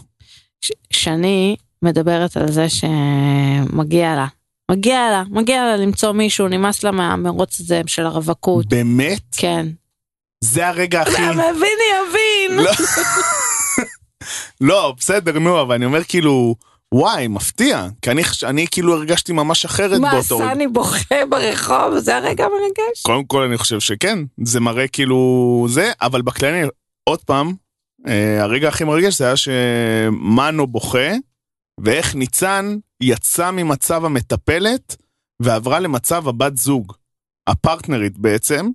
[0.62, 4.28] ש- שני מדברת על זה שמגיע לה.
[4.72, 8.66] מגיע לה, מגיע לה למצוא מישהו, נמאס לה מהמרוץ הזה של הרווקות.
[8.66, 9.22] באמת?
[9.32, 9.66] כן.
[10.44, 11.22] זה הרגע הכי...
[11.22, 12.66] המבין יבין.
[12.66, 12.72] לא.
[14.70, 16.56] לא, בסדר, נו, אבל אני אומר כאילו,
[16.94, 17.88] וואי, מפתיע.
[18.02, 20.54] כי אני, אני כאילו הרגשתי ממש אחרת מה, באותו רגע.
[20.54, 21.98] סני בוכה ברחוב?
[21.98, 23.02] זה הרגע המרגש?
[23.02, 26.68] קודם כל אני חושב שכן, זה מראה כאילו זה, אבל בכללי,
[27.04, 27.54] עוד פעם,
[28.08, 31.12] אה, הרגע הכי מרגש זה היה שמנו בוכה,
[31.82, 34.96] ואיך ניצן יצא ממצב המטפלת
[35.42, 36.94] ועברה למצב הבת זוג,
[37.48, 38.70] הפרטנרית בעצם,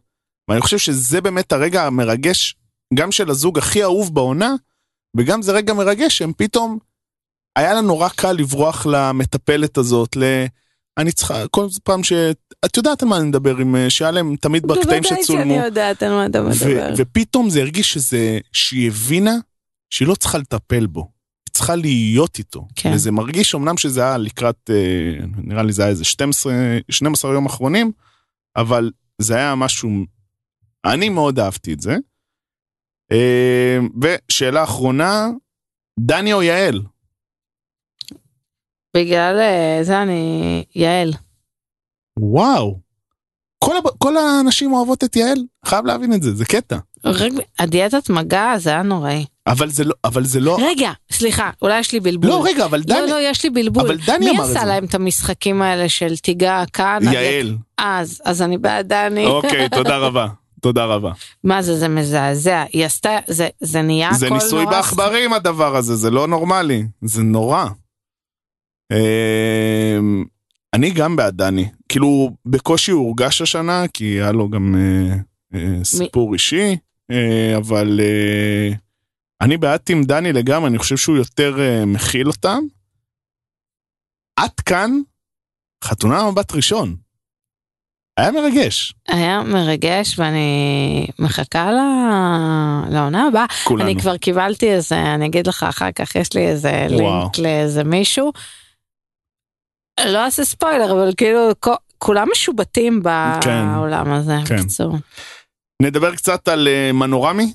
[0.49, 2.57] ואני חושב שזה באמת הרגע המרגש,
[2.95, 4.55] גם של הזוג הכי אהוב בעונה,
[5.17, 6.79] וגם זה רגע מרגש שהם פתאום,
[7.59, 10.23] היה לה נורא קל לברוח למטפלת הזאת, ל...
[10.99, 12.13] אני צריכה, כל פעם ש...
[12.65, 13.77] את יודעת על מה אני מדבר, עם,
[14.13, 15.55] להם תמיד בקטעים בוודאי שצולמו.
[15.55, 16.95] שאני יודעת על מה אתה ו- מדבר.
[16.97, 19.35] ופתאום זה הרגיש שזה, שהיא הבינה
[19.91, 21.11] שהיא לא צריכה לטפל בו,
[21.59, 22.66] צריכה להיות איתו.
[22.75, 22.90] כן.
[22.94, 26.53] וזה מרגיש אמנם שזה היה לקראת, אה, נראה לי זה היה איזה 12,
[26.90, 27.92] 12 יום אחרונים,
[28.57, 29.90] אבל זה היה משהו,
[30.85, 31.97] אני מאוד אהבתי את זה.
[33.12, 35.27] אה, ושאלה אחרונה,
[36.01, 36.83] דני או יעל?
[38.97, 40.64] בגלל אה, זה אני...
[40.75, 41.12] יעל.
[42.18, 42.81] וואו.
[43.64, 46.79] כל, כל האנשים אוהבות את יעל, חייב להבין את זה, זה קטע.
[47.05, 49.25] רגע, הדיאטת מגע זה היה נוראי.
[49.47, 52.31] אבל זה לא, אבל זה לא, רגע, סליחה, אולי יש לי בלבול.
[52.31, 53.87] לא רגע, אבל דני, לא, לא, יש לי בלבול.
[53.87, 54.67] אבל דני מי אמר את עשה זה.
[54.67, 56.99] להם את המשחקים האלה של תיגע כאן?
[57.13, 57.57] יעל.
[57.79, 59.27] אז, אז אני בעד דני.
[59.27, 60.27] אוקיי, תודה רבה.
[60.61, 61.13] תודה רבה.
[61.45, 62.65] מה זה, זה מזעזע.
[62.73, 64.39] היא עשתה, זה, זה נהיה הכל זה נורא...
[64.43, 66.85] ניסוי בעכברים הדבר הזה, זה לא נורמלי.
[67.03, 67.67] זה נורא.
[68.93, 70.25] אמ,
[70.75, 71.69] אני גם בעד דני.
[71.89, 75.15] כאילו, בקושי הוא הורגש השנה, כי היה לו גם אה,
[75.55, 76.77] אה, סיפור אישי,
[77.57, 78.68] אבל אה,
[79.40, 82.59] אני בעד עם דני לגמרי, אני חושב שהוא יותר אה, מכיל אותם.
[84.40, 84.90] עד כאן,
[85.85, 86.97] חתונה מבט ראשון.
[88.16, 93.47] היה מרגש, היה מרגש ואני מחכה ל- לעונה הבאה.
[93.64, 93.90] כולנו.
[93.90, 97.21] אני כבר קיבלתי איזה, אני אגיד לך אחר כך, יש לי איזה וואו.
[97.23, 98.33] לינק לאיזה מישהו.
[100.06, 101.40] לא אעשה ספוילר, אבל כאילו
[101.98, 103.02] כולם משובטים
[103.42, 103.75] כן.
[103.75, 104.37] בעולם הזה.
[104.48, 104.56] כן.
[104.56, 104.96] בקיצור.
[105.83, 107.52] נדבר קצת על אה, מנורמי.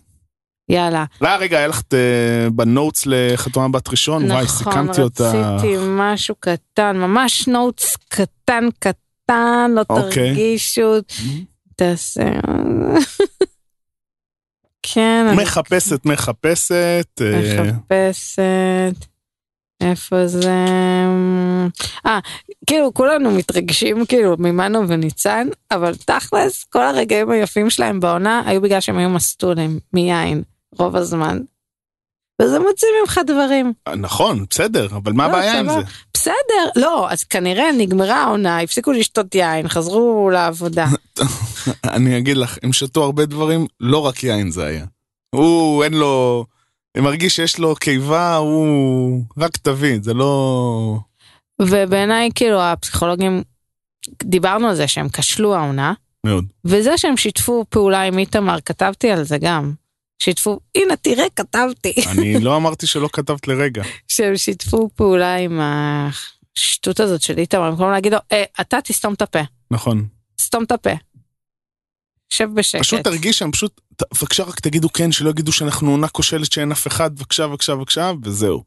[0.69, 1.05] יאללה.
[1.21, 4.31] לא, רגע, היה לך אה, בנוטס לחתונה בת ראשון?
[4.31, 5.55] וואי, נכון, סיכמתי אותה.
[5.55, 10.29] רציתי משהו קטן, ממש נוטס קטן קטן, לא אוקיי.
[10.29, 10.93] תרגישו,
[11.75, 12.23] תעשה...
[14.93, 17.21] כן, אני מחפשת, מחפשת.
[17.21, 19.05] אה, מחפשת.
[19.91, 20.55] איפה זה?
[22.05, 22.19] אה,
[22.65, 28.79] כאילו כולנו מתרגשים כאילו ממנו וניצן, אבל תכלס כל הרגעים היפים שלהם בעונה היו בגלל
[28.79, 30.43] שהם היו מסטולים מיין
[30.79, 31.39] רוב הזמן.
[32.41, 33.73] וזה מוציא ממך דברים.
[33.97, 35.81] נכון, בסדר, אבל מה לא, הבעיה עם סבבה.
[35.81, 35.87] זה?
[36.13, 40.87] בסדר, לא, אז כנראה נגמרה העונה, הפסיקו לשתות יין, חזרו לעבודה.
[41.95, 44.85] אני אגיד לך, הם שתו הרבה דברים, לא רק יין זה היה.
[45.35, 46.45] הוא, אין לו...
[47.01, 49.23] מרגיש שיש לו קיבה, הוא...
[49.37, 50.99] רק תבין, זה לא...
[51.61, 53.43] ובעיניי, כאילו, הפסיכולוגים,
[54.23, 55.93] דיברנו על זה שהם כשלו העונה,
[56.25, 56.45] מאוד.
[56.65, 59.73] וזה שהם שיתפו פעולה עם איתמר, כתבתי על זה גם.
[60.19, 63.83] שיתפו, הנה תראה כתבתי, אני לא אמרתי שלא כתבת לרגע.
[64.07, 69.21] שהם שיתפו פעולה עם השטות הזאת של איתמר, במקום להגיד לו, אה, אתה תסתום את
[69.21, 69.41] הפה,
[69.71, 70.05] נכון.
[70.41, 70.91] סתום את הפה.
[72.33, 72.81] שב בשקט.
[72.81, 73.81] פשוט תרגיש שהם פשוט,
[74.13, 78.11] בבקשה רק תגידו כן, שלא יגידו שאנחנו עונה כושלת שאין אף אחד, בבקשה, בבקשה, בבקשה,
[78.23, 78.63] וזהו.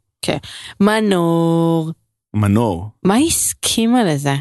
[0.80, 1.92] מנור,
[2.34, 2.90] מנור.
[3.02, 4.34] מה היא הסכימה לזה?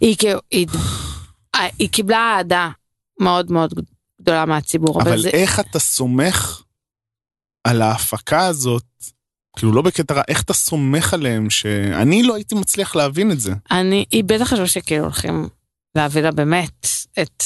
[0.00, 0.16] היא,
[0.50, 0.66] היא,
[1.54, 2.70] אה, היא קיבלה אהדה
[3.20, 3.74] מאוד מאוד
[4.20, 6.62] גדולה מהציבור, אבל, אבל זה, איך אתה סומך
[7.64, 8.84] על ההפקה הזאת,
[9.56, 13.52] כאילו לא בקטע רע, איך אתה סומך עליהם שאני לא הייתי מצליח להבין את זה.
[13.70, 15.48] אני, היא בטח חשבה שכאילו הולכים
[15.94, 16.86] להביא לה באמת
[17.22, 17.42] את,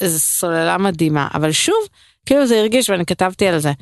[0.00, 1.88] איזו סוללה מדהימה, אבל שוב,
[2.26, 3.72] כאילו זה הרגיש ואני כתבתי על זה.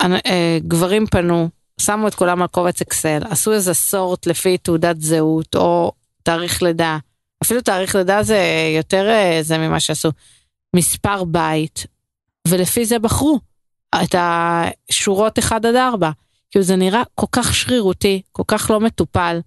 [0.00, 1.48] אה, גברים פנו,
[1.80, 5.92] שמו את כולם על קובץ אקסל, עשו איזה סורט לפי תעודת זהות או
[6.22, 6.98] תאריך לידה,
[7.42, 8.38] אפילו תאריך לידה זה
[8.76, 10.08] יותר אה, זה ממה שעשו,
[10.76, 11.86] מספר בית,
[12.48, 13.40] ולפי זה בחרו
[13.94, 16.10] את השורות 1 עד 4.
[16.50, 19.40] כאילו זה נראה כל כך שרירותי, כל כך לא מטופל.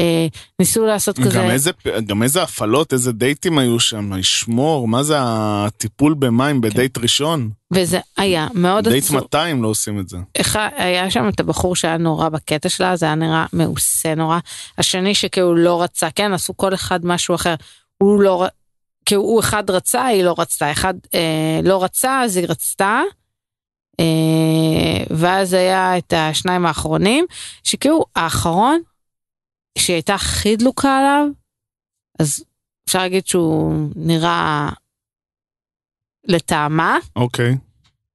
[0.00, 0.26] אה,
[0.58, 1.70] ניסו לעשות כזה, גם איזה,
[2.06, 7.50] גם איזה הפעלות, איזה דייטים היו שם, לשמור, מה זה הטיפול במים בדייט ראשון?
[7.72, 9.16] וזה היה מאוד דייט עצוב.
[9.16, 10.16] 200 לא עושים את זה.
[10.40, 14.38] אחד, היה שם את הבחור שהיה נורא בקטע שלה, זה היה נראה מעושה נורא.
[14.78, 17.54] השני שכאילו לא רצה, כן, עשו כל אחד משהו אחר.
[17.98, 18.46] הוא לא,
[19.06, 20.72] כאילו הוא אחד רצה, היא לא רצתה.
[20.72, 23.02] אחד אה, לא רצה, אז היא רצתה.
[24.00, 27.26] אה, ואז היה את השניים האחרונים,
[27.64, 28.80] שכאילו האחרון,
[29.78, 31.26] שהיא הייתה הכי דלוקה עליו,
[32.18, 32.44] אז
[32.88, 34.70] אפשר להגיד שהוא נראה
[36.24, 36.98] לטעמה.
[37.16, 37.56] אוקיי.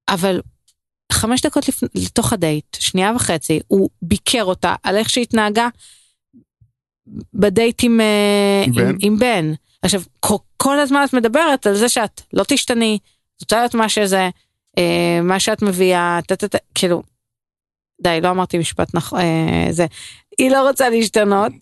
[0.09, 0.41] אבל
[1.11, 1.83] חמש דקות לפ...
[1.95, 5.67] לתוך הדייט, שנייה וחצי, הוא ביקר אותה על איך שהתנהגה
[7.33, 8.89] בדייט עם, אה, בן?
[8.89, 9.53] עם, עם בן.
[9.81, 12.99] עכשיו, כל, כל הזמן את מדברת על זה שאת לא תשתני,
[13.37, 14.29] זאת אומרת מה שזה,
[14.77, 17.03] אה, מה שאת מביאה, ת, ת, ת, כאילו,
[18.01, 19.85] די, לא אמרתי משפט נכון, אה, זה,
[20.39, 21.53] היא לא רוצה להשתנות,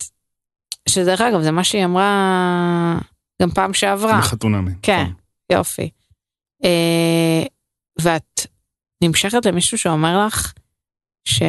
[0.88, 2.98] שדרך אגב, זה מה שהיא אמרה
[3.42, 4.18] גם פעם שעברה.
[4.18, 4.70] בחתונמי.
[4.82, 5.02] כן.
[5.02, 5.14] נכון.
[5.52, 5.90] יופי.
[6.64, 7.42] אה,
[8.00, 8.46] ואת
[9.02, 10.52] נמשכת למישהו שאומר לך
[11.24, 11.42] ש...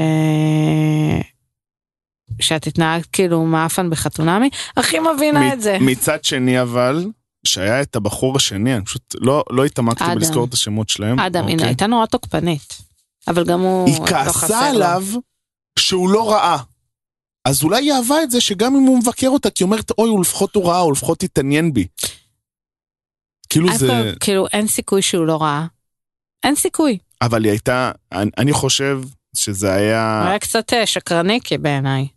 [2.42, 5.78] שאת התנהגת כאילו מאפן בחתונמי, הכי מבינה את זה.
[5.82, 7.06] מצד שני אבל,
[7.44, 10.16] שהיה את הבחור השני, אני פשוט לא, לא התעמקתי אדם.
[10.16, 11.20] בלזכור את השמות שלהם.
[11.20, 11.66] אדם, אוקיי.
[11.68, 12.78] הייתה נורא תוקפנית.
[13.28, 14.76] אבל גם הוא היא לא כעסה לו.
[14.76, 15.04] עליו
[15.80, 16.58] שהוא לא ראה.
[17.46, 20.10] אז אולי היא אהבה את זה שגם אם הוא מבקר אותה, כי היא אומרת, אוי,
[20.10, 21.88] הוא לפחות הוא ראה, הוא לפחות התעניין בי.
[23.50, 24.14] כאילו זה...
[24.20, 25.66] כאילו אין סיכוי שהוא לא ראה.
[26.44, 26.98] אין סיכוי.
[27.22, 29.02] אבל היא הייתה, אני, אני חושב
[29.36, 32.08] שזה הוא היה, היה קצת אה, שקרניקי בעיניי.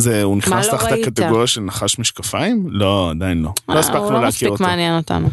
[0.00, 0.92] זה, הוא נכנס לא תחת?
[0.92, 2.66] הקטגוריה של נחש משקפיים?
[2.70, 3.52] לא, עדיין לא.
[3.68, 4.64] לא אה, הספקנו הוא לא להכיר מספיק אותו.
[4.64, 5.28] מעניין אותנו.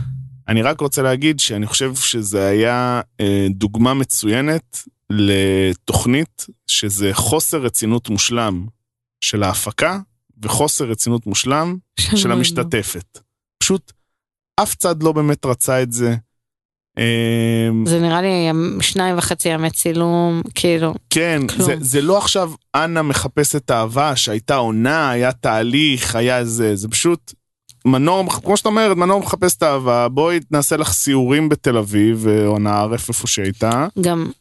[0.47, 4.83] אני רק רוצה להגיד שאני חושב שזה היה אה, דוגמה מצוינת
[5.13, 8.65] לתוכנית שזה חוסר רצינות מושלם
[9.21, 9.99] של ההפקה
[10.43, 13.19] וחוסר רצינות מושלם של המשתתפת.
[13.57, 13.91] פשוט
[14.55, 16.15] אף צד לא באמת רצה את זה.
[16.97, 18.49] אה, זה נראה לי
[18.81, 21.65] שניים וחצי ימי צילום, כאילו, כן, כלום.
[21.65, 27.33] זה, זה לא עכשיו אנה מחפשת אהבה, שהייתה עונה, היה תהליך, היה זה, זה פשוט
[27.85, 32.47] מנור, כמו שאת אומרת, מנור מחפש את האהבה, בואי נעשה לך סיורים בתל אביב, אה,
[32.47, 34.31] או נערף איפה שהייתה, גם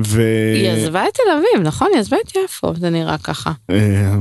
[0.00, 0.22] ו...
[0.54, 1.88] היא עזבה את תל אביב, נכון?
[1.92, 3.52] היא עזבה את יפו, זה נראה ככה.
[3.70, 4.14] אה,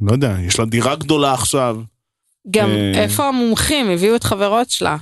[0.00, 1.76] לא יודע, יש לה דירה גדולה עכשיו.
[2.50, 3.02] גם אה.
[3.02, 4.96] איפה המומחים הביאו את חברות שלה.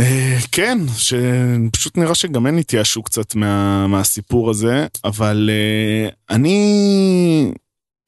[0.00, 5.50] אה, כן, שפשוט נראה שגם הן התייאשו קצת מה, מהסיפור הזה, אבל
[6.30, 7.52] אני,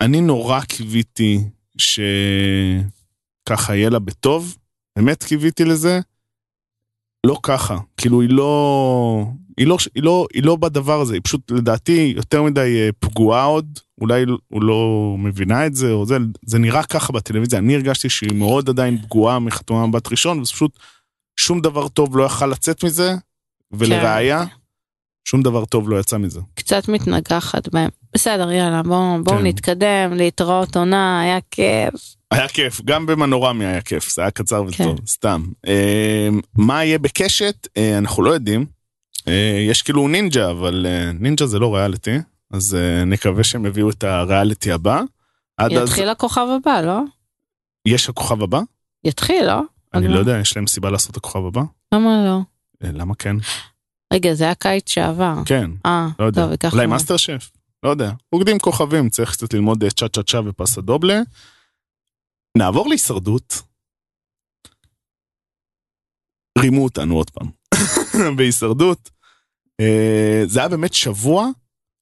[0.01, 1.41] אני נורא קיוויתי
[1.79, 4.57] שככה יהיה לה בטוב,
[4.97, 6.01] באמת קיוויתי לזה.
[7.27, 11.51] לא ככה, כאילו היא לא, היא לא, היא לא, היא לא בדבר הזה, היא פשוט
[11.51, 16.17] לדעתי יותר מדי אה, פגועה עוד, אולי הוא לא מבינה את זה, או זה,
[16.47, 20.79] זה נראה ככה בטלוויזיה, אני הרגשתי שהיא מאוד עדיין פגועה מחתונה מבט ראשון, וזה פשוט
[21.41, 23.15] שום דבר טוב לא יכל לצאת מזה,
[23.73, 24.45] ולראיה,
[25.29, 26.41] שום דבר טוב לא יצא מזה.
[26.55, 27.91] קצת מתנגחת בהם.
[28.15, 29.47] בסדר, יאללה, בואו בוא כן.
[29.47, 32.16] נתקדם, להתראות עונה, היה כיף.
[32.31, 34.83] היה כיף, גם במנורמי היה כיף, זה היה קצר כן.
[34.89, 35.43] וטוב, סתם.
[35.67, 38.67] אה, מה יהיה בקשת, אה, אנחנו לא יודעים.
[39.29, 42.19] אה, יש כאילו נינג'ה, אבל אה, נינג'ה זה לא ריאליטי,
[42.51, 45.03] אז אה, נקווה שהם יביאו את הריאליטי הבא.
[45.57, 47.01] עד אז יתחיל הכוכב הבא, לא?
[47.87, 48.61] יש הכוכב הבא?
[49.05, 49.61] יתחיל, לא?
[49.95, 51.63] אני לא יודע, יש להם סיבה לעשות הכוכב הבא?
[51.95, 52.39] למה לא?
[52.85, 53.37] אה, למה כן?
[54.13, 55.35] רגע, זה היה קיץ שעבר.
[55.45, 56.57] כן, אה, לא יודע.
[56.57, 56.73] טוב.
[56.73, 57.51] אולי מאסטר שף?
[57.83, 58.11] לא יודע.
[58.33, 61.21] רוקדים כוכבים, צריך קצת ללמוד אה, צ'ה צ'ה צ'ה ופסו דובלה.
[62.59, 63.63] נעבור להישרדות.
[66.59, 67.51] רימו אותנו עוד פעם.
[68.37, 69.11] בהישרדות.
[69.81, 71.49] אה, זה היה באמת שבוע,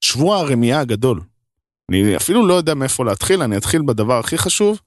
[0.01, 1.21] שבוע הרמייה הגדול.
[1.91, 4.81] אני אפילו לא יודע מאיפה להתחיל, אני אתחיל בדבר הכי חשוב.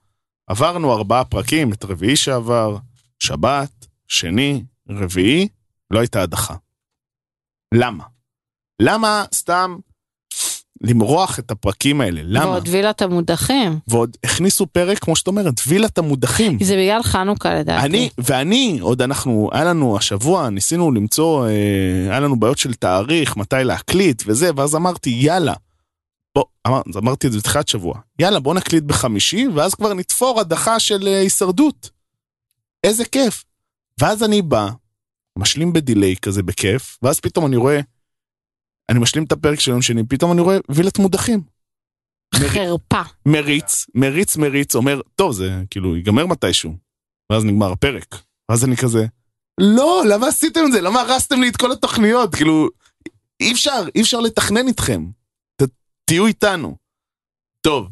[0.48, 2.78] עברנו ארבעה פרקים, את רביעי שעבר,
[3.20, 5.48] שבת, שני, רביעי,
[5.92, 6.56] לא הייתה הדחה.
[7.74, 8.04] למה?
[8.82, 9.78] למה סתם
[10.82, 12.22] למרוח את הפרקים האלה?
[12.24, 12.46] למה?
[12.46, 13.80] ועוד וילת המודחים.
[13.88, 16.58] ועוד הכניסו פרק, כמו שאת אומרת, וילת המודחים.
[16.64, 17.86] זה בגלל חנוכה לדעתי.
[17.86, 21.52] אני, ואני, עוד אנחנו, היה לנו השבוע, ניסינו למצוא, אה,
[22.10, 25.54] היה לנו בעיות של תאריך, מתי להקליט וזה, ואז אמרתי, יאללה.
[26.36, 30.80] בוא, אמר, אמרתי את זה בתחילת שבוע, יאללה, בוא נקליט בחמישי, ואז כבר נתפור הדחה
[30.80, 31.90] של אה, הישרדות.
[32.84, 33.44] איזה כיף.
[34.00, 34.70] ואז אני בא,
[35.38, 37.80] משלים בדיליי כזה בכיף, ואז פתאום אני רואה,
[38.90, 41.42] אני משלים את הפרק של יום שני, פתאום אני רואה וילת מודחים.
[42.36, 43.02] חרפה.
[43.26, 46.78] מריץ, מריץ, מריץ, אומר, טוב, זה כאילו ייגמר מתישהו.
[47.32, 48.16] ואז נגמר הפרק.
[48.52, 49.06] ואז אני כזה,
[49.60, 50.82] לא, למה עשיתם את זה?
[50.82, 52.36] למה הרסתם לי את כל התוכניות?
[52.36, 52.70] כאילו,
[53.40, 55.06] אי אפשר, אי אפשר לתכנן איתכם.
[55.62, 55.64] ת,
[56.06, 56.78] תהיו איתנו.
[57.62, 57.88] טוב,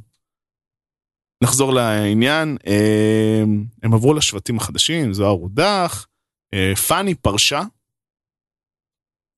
[1.43, 2.57] נחזור לעניין.
[2.67, 3.43] אה,
[3.83, 6.07] הם עברו לשבטים החדשים, זוהר הודח,
[6.53, 7.61] אה, פאני פרשה.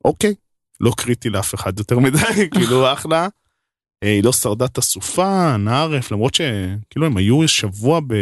[0.05, 0.35] אוקיי,
[0.81, 2.19] לא קריטי לאף אחד יותר מדי,
[2.53, 3.27] כאילו אחלה.
[4.03, 8.13] אה, היא לא שרדה את הסופה, נערף, למרות שכאילו הם היו שבוע ב...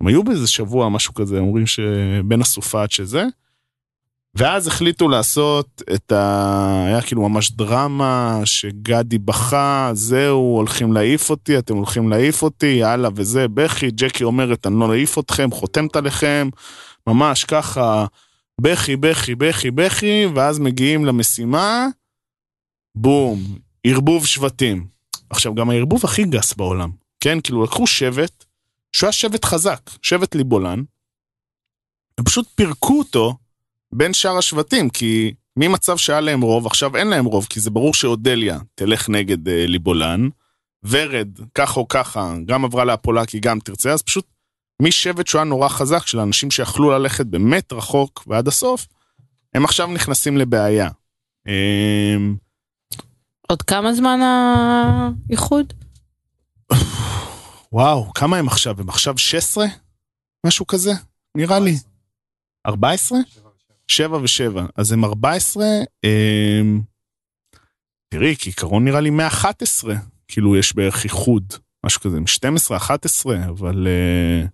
[0.00, 3.24] הם היו באיזה שבוע, משהו כזה, אומרים שבין הסופה עד שזה.
[4.34, 6.84] ואז החליטו לעשות את ה...
[6.86, 13.08] היה כאילו ממש דרמה, שגדי בכה, זהו, הולכים להעיף אותי, אתם הולכים להעיף אותי, יאללה
[13.14, 16.48] וזה, בכי, ג'קי אומרת, אני לא אעיף אתכם, חותמת עליכם,
[17.06, 18.06] ממש ככה,
[18.60, 21.86] בכי, בכי, בכי, בכי, ואז מגיעים למשימה,
[22.94, 23.40] בום,
[23.84, 24.86] ערבוב שבטים.
[25.30, 26.90] עכשיו, גם הערבוב הכי גס בעולם,
[27.20, 27.40] כן?
[27.40, 28.44] כאילו, לקחו שבט,
[28.92, 30.82] שהוא היה שבט חזק, שבט ליבולן,
[32.20, 33.36] ופשוט פירקו אותו
[33.92, 37.94] בין שאר השבטים, כי ממצב שהיה להם רוב, עכשיו אין להם רוב, כי זה ברור
[37.94, 40.28] שאודליה תלך נגד אה, ליבולן,
[40.82, 44.26] ורד, ככה או ככה, גם עברה לאפולקי, גם תרצה, אז פשוט
[44.82, 48.86] משבט שהוא היה נורא חזק, של אנשים שיכלו ללכת באמת רחוק ועד הסוף,
[49.54, 50.88] הם עכשיו נכנסים לבעיה.
[51.48, 52.16] אה,
[53.48, 55.72] עוד כמה זמן האיחוד?
[57.72, 58.80] וואו, כמה הם עכשיו?
[58.80, 59.66] הם עכשיו 16?
[60.46, 60.92] משהו כזה?
[61.36, 61.76] נראה לי.
[62.66, 63.18] 14?
[63.88, 64.60] 7 ו-7.
[64.76, 65.64] אז הם 14,
[66.04, 66.80] אמ...
[68.08, 69.94] תראי, כעיקרון נראה לי 111,
[70.28, 71.54] כאילו יש בערך איחוד,
[71.86, 74.48] משהו כזה, 12, 11, אבל uh,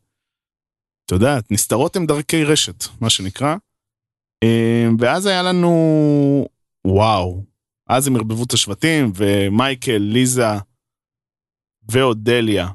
[1.11, 3.57] את יודעת, נסתרות הם דרכי רשת, מה שנקרא.
[4.45, 4.49] Um,
[4.99, 6.49] ואז היה לנו,
[6.87, 7.45] וואו,
[7.89, 10.45] אז הם ערבבו את השבטים, ומייקל, ליזה
[11.89, 12.69] ואודליה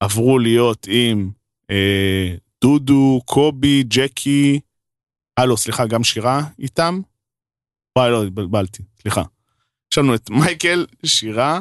[0.00, 1.30] עברו להיות עם
[1.70, 4.60] אה, דודו, קובי, ג'קי,
[5.38, 7.00] אה לא, סליחה, גם שירה איתם?
[7.98, 9.22] וואי, לא, התבלבלתי, סליחה.
[9.92, 11.60] יש לנו את מייקל, שירה,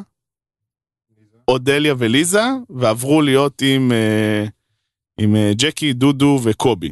[1.48, 4.46] אודליה וליזה, ועברו להיות עם, אה,
[5.20, 6.92] עם אה, ג'קי, דודו וקובי.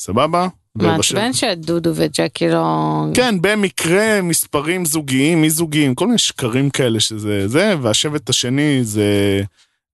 [0.00, 0.48] סבבה?
[0.74, 3.04] מעצבן שדודו וג'קי לא...
[3.14, 9.40] כן, במקרה מספרים זוגיים, מי זוגיים, כל מיני שקרים כאלה שזה זה, והשבט השני זה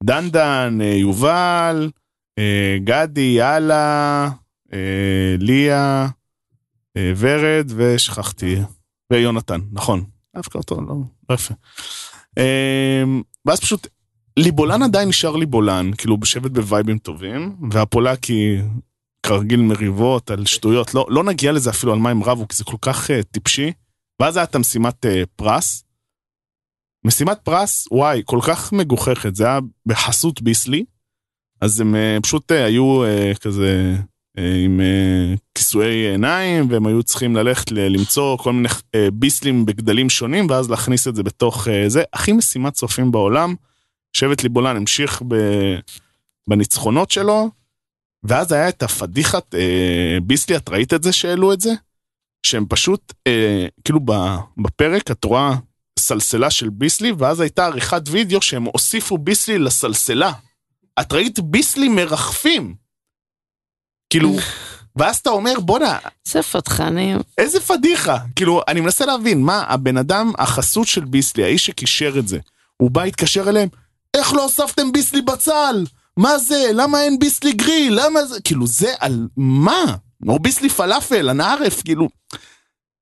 [0.04, 1.90] דנדן, אה, יובל,
[2.38, 4.28] אה, גדי, יאללה,
[5.38, 6.08] ליה,
[6.96, 8.56] ורד, ושכחתי,
[9.12, 10.04] ויונתן, נכון.
[10.36, 10.94] דווקא אותו, לא,
[11.30, 11.54] לא יפה.
[13.46, 13.86] ואז פשוט,
[14.36, 18.58] ליבולן עדיין נשאר ליבולן, כאילו בשבט בווייבים טובים, והפולקי
[19.26, 22.64] כרגיל מריבות על שטויות, לא, לא נגיע לזה אפילו על מה הם רבו, כי זה
[22.64, 23.72] כל כך uh, טיפשי.
[24.22, 25.84] ואז הייתה משימת uh, פרס.
[27.06, 30.84] משימת פרס, וואי, כל כך מגוחכת, זה היה בחסות ביסלי.
[31.60, 33.94] אז הם uh, פשוט uh, היו uh, כזה
[34.38, 39.66] uh, עם uh, כיסויי עיניים, והם היו צריכים ללכת ל- למצוא כל מיני uh, ביסלים
[39.66, 42.02] בגדלים שונים, ואז להכניס את זה בתוך uh, זה.
[42.12, 43.54] הכי משימת צופים בעולם.
[44.14, 45.34] שבט ליבולן המשיך ב...
[46.48, 47.50] בניצחונות שלו,
[48.22, 51.72] ואז היה את הפדיחת אה, ביסלי, את ראית את זה שהעלו את זה?
[52.46, 54.00] שהם פשוט, אה, כאילו
[54.62, 55.54] בפרק את רואה
[55.98, 60.32] סלסלה של ביסלי, ואז הייתה עריכת וידאו שהם הוסיפו ביסלי לסלסלה.
[61.00, 62.74] את ראית ביסלי מרחפים.
[64.10, 64.36] כאילו,
[64.96, 67.18] ואז אתה אומר, בואנה, איזה פתחנים.
[67.38, 68.18] איזה פדיחה.
[68.36, 72.38] כאילו, אני מנסה להבין, מה, הבן אדם, החסות של ביסלי, האיש שקישר את זה,
[72.76, 73.68] הוא בא, התקשר אליהם,
[74.14, 75.84] איך לא הוספתם ביסלי בצל?
[76.16, 76.70] מה זה?
[76.74, 77.98] למה אין ביסלי גריל?
[78.04, 78.40] למה זה?
[78.40, 79.96] כאילו, זה על מה?
[80.28, 82.08] או ביסלי פלאפל, הנערף, כאילו...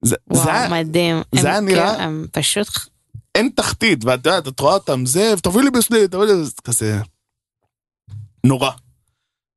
[0.04, 1.22] זה, וואו, זה מדהים.
[1.34, 2.68] זה היה נראה- כן, הם פשוט...
[3.34, 6.98] אין תחתית, ואת יודעת, את רואה אותם, זה, תביא לי ביסלי, תביא לי, זה כזה...
[8.46, 8.70] נורא.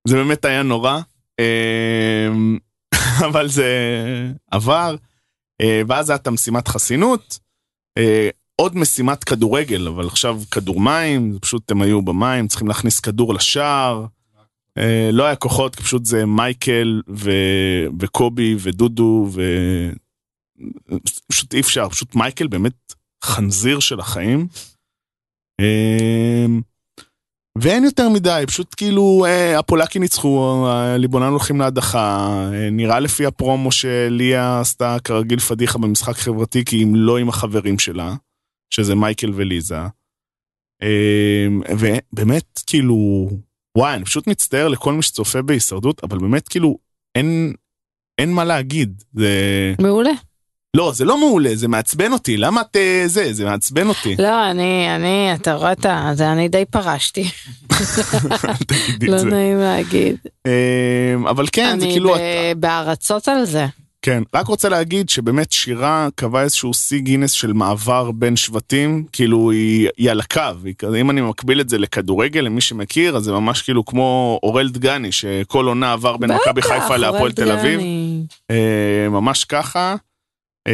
[0.08, 1.00] זה באמת היה נורא,
[1.40, 2.58] אמ,
[3.28, 3.68] אבל זה
[4.52, 4.96] עבר,
[5.62, 7.40] אה, ואז הייתה משימת חסינות,
[7.98, 13.34] אה, עוד משימת כדורגל, אבל עכשיו כדור מים, פשוט הם היו במים, צריכים להכניס כדור
[13.34, 14.06] לשער.
[14.78, 17.32] אה, לא היה כוחות, כי פשוט זה מייקל ו...
[18.00, 19.42] וקובי ודודו, ו...
[21.28, 22.94] פשוט אי אפשר, פשוט מייקל באמת
[23.24, 24.48] חנזיר של החיים.
[25.62, 26.62] אמ,
[27.58, 33.72] ואין יותר מדי, פשוט כאילו אה, הפולקים ניצחו, הליבונן הולכים להדחה, אה, נראה לפי הפרומו
[33.72, 38.16] שליה עשתה כרגיל פדיחה במשחק חברתי, כי אם לא עם החברים שלה,
[38.76, 39.78] שזה מייקל וליזה.
[40.84, 43.30] אמ, ובאמת כאילו,
[43.78, 46.78] וואי, אני פשוט מצטער לכל מי שצופה בהישרדות, אבל באמת כאילו,
[47.16, 47.54] אין,
[48.18, 49.04] אין מה להגיד.
[49.14, 49.30] זה...
[49.82, 50.12] מעולה.
[50.78, 53.34] לא, זה לא מעולה, זה מעצבן אותי, למה את אה, זה?
[53.34, 54.16] זה מעצבן אותי.
[54.20, 55.86] לא, אני, אני, אתה רואה את.
[56.14, 57.24] זה אני די פרשתי.
[59.08, 59.24] לא.
[59.24, 60.16] נעים להגיד.
[60.48, 63.66] אמ, אבל כן, זה אני כאילו, ב- אתה- בהערצות על זה.
[64.06, 69.52] כן, רק רוצה להגיד שבאמת שירה קבעה איזשהו שיא גינס של מעבר בין שבטים, כאילו
[69.52, 73.32] היא, היא על הקו, היא אם אני מקביל את זה לכדורגל, למי שמכיר, אז זה
[73.32, 77.80] ממש כאילו כמו אורל דגני, שכל עונה עבר בין מכבי חיפה להפועל תל אביב.
[78.52, 79.96] אה, ממש ככה.
[80.68, 80.74] אה,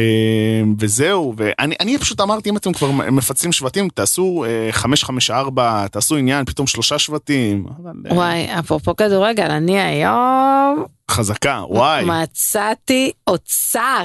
[0.78, 6.44] וזהו, ואני אני פשוט אמרתי, אם אתם כבר מפצלים שבטים, תעשו אה, 554, תעשו עניין,
[6.44, 7.66] פתאום שלושה שבטים.
[8.10, 14.02] אה, וואי, אפרופו כדורגל, אני היום חזקה, וואי, מצאתי אוצר.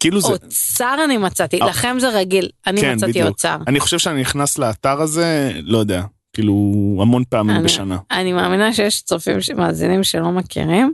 [0.00, 1.62] כאילו זה, אוצר אני מצאתי.
[1.62, 1.66] אה.
[1.66, 3.28] לכם זה רגיל, אני כן, מצאתי בדיוק.
[3.28, 3.56] אוצר.
[3.66, 6.52] אני חושב שאני נכנס לאתר הזה, לא יודע, כאילו
[7.02, 7.98] המון פעמים אני- בשנה.
[8.10, 10.92] אני מאמינה שיש צופים, מאזינים שלא מכירים.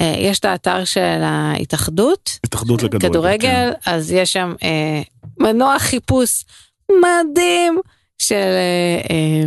[0.00, 3.00] אה, יש את האתר של ההתאחדות, התאחדות לכדורגל.
[3.00, 3.08] כן.
[3.08, 5.02] כדורגל, אז יש שם אה,
[5.38, 6.44] מנוע חיפוש
[6.90, 7.80] מדהים
[8.18, 9.44] של אה, אה,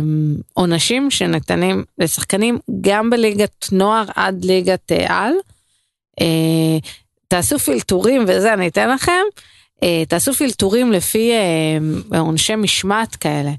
[0.52, 5.32] עונשים שניתנים לשחקנים גם בליגת נוער עד ליגת אה, על.
[6.20, 6.78] אה,
[7.28, 9.22] תעשו פילטורים וזה אני אתן לכם,
[9.82, 13.50] אה, תעשו פילטורים לפי אה, עונשי משמעת כאלה,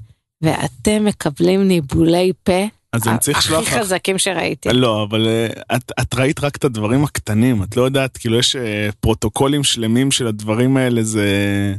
[0.42, 2.64] ואתם מקבלים ניבולי פה
[2.94, 3.80] אז אני צריך לשלוח הכי לך.
[3.82, 4.68] חזקים שראיתי.
[4.72, 8.56] לא, אבל אה, את, את ראית רק את הדברים הקטנים, את לא יודעת, כאילו יש
[8.56, 11.28] אה, פרוטוקולים שלמים של הדברים האלה, זה,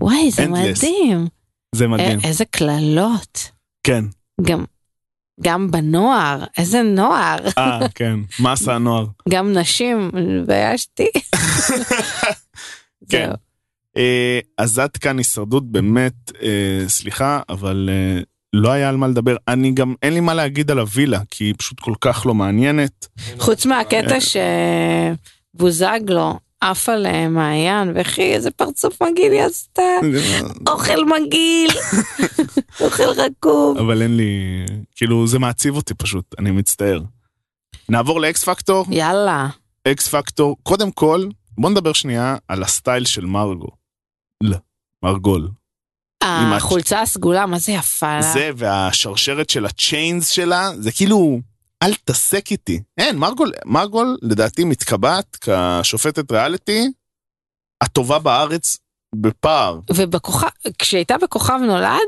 [0.02, 0.48] וואי זה endless.
[0.48, 1.28] מדהים.
[1.76, 2.20] זה מדהים.
[2.20, 3.52] א- איזה קללות.
[3.84, 4.06] כן,
[4.42, 4.66] גם,
[5.42, 7.38] גם בנוער, איזה נוער.
[7.58, 9.06] אה, כן, מה עשה הנוער?
[9.30, 11.08] גם נשים, התביישתי.
[13.12, 13.30] כן.
[13.98, 18.22] אה, אז עד כאן הישרדות באמת, אה, סליחה, אבל אה,
[18.56, 19.36] לא היה על מה לדבר.
[19.48, 23.08] אני גם, אין לי מה להגיד על הווילה, כי היא פשוט כל כך לא מעניינת.
[23.38, 24.18] חוץ מהקטע
[25.56, 29.82] שבוזגלו עף על אה, מעיין, וכי איזה פרצוף מגעיל היא עשתה.
[30.68, 31.70] אוכל מגעיל,
[32.84, 33.78] אוכל רקוב.
[33.78, 37.02] אבל אין לי, כאילו זה מעציב אותי פשוט, אני מצטער.
[37.90, 39.48] נעבור לאקס פקטור, יאללה.
[39.88, 41.28] אקס פקטור, קודם כל,
[41.58, 43.70] בוא נדבר שנייה על הסטייל של מרגו.
[44.44, 44.58] לא,
[45.04, 45.50] מרגול.
[46.26, 48.22] החולצה הסגולה, מה זה יפה לה.
[48.22, 51.40] זה והשרשרת של הצ'יינס שלה, זה כאילו,
[51.84, 52.82] אל תעסק איתי.
[52.98, 56.88] אין, מרגול, מרגול לדעתי מתקבעת כשופטת ריאליטי
[57.84, 58.78] הטובה בארץ
[59.16, 59.80] בפער.
[59.96, 60.48] ובכוכב,
[60.80, 62.00] כשהיא הייתה בכוכב נולד,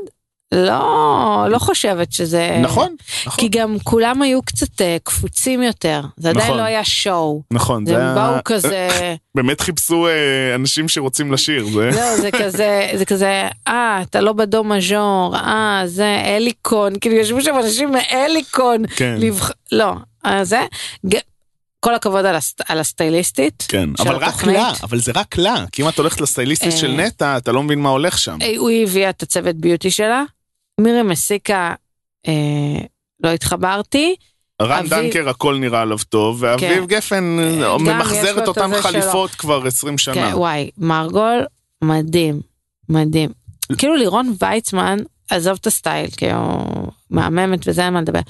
[0.52, 2.58] לא, לא חושבת שזה...
[2.62, 2.94] נכון,
[3.26, 6.56] נכון, כי גם כולם היו קצת אה, קפוצים יותר, זה עדיין נכון.
[6.58, 7.42] לא היה שואו.
[7.50, 7.86] נכון.
[7.86, 8.88] זה הם היה- באו כזה,
[9.36, 11.90] באמת חיפשו אה, אנשים שרוצים לשיר, זה...
[11.92, 17.40] זהו, זה כזה, זה כזה, אה, אתה לא בדו מז'ור, אה, זה אליקון, כאילו ישבו
[17.42, 19.50] שם אנשים מאליקון, כן, לבח...
[19.72, 19.92] לא,
[20.26, 20.60] אה, זה.
[21.80, 22.60] כל הכבוד על, הסט...
[22.68, 23.64] על הסטייליסטית.
[23.68, 24.56] כן, של אבל רק התוכנית.
[24.56, 26.72] לה, אבל זה רק לה, כי אם את הולכת לסטייליסטית.
[26.76, 28.38] של נטע, אתה לא מבין מה הולך שם.
[28.56, 30.22] הוא הביאה את הצוות ביוטי שלה,
[30.80, 31.74] מירי מסיקה,
[32.28, 32.32] אה,
[33.24, 34.16] לא התחברתי,
[34.62, 36.84] רן אביב- דנקר הכל נראה עליו טוב, ואביב כן.
[36.86, 37.24] גפן
[37.80, 40.14] ממחזר את אותן חליפות כבר 20 שנה.
[40.14, 41.46] כן, וואי, מרגול,
[41.84, 42.40] מדהים,
[42.88, 43.30] מדהים.
[43.78, 44.98] כאילו לירון ויצמן,
[45.30, 46.64] עזוב את הסטייל, כאילו,
[47.10, 48.20] מהממת וזה אין מה לדבר.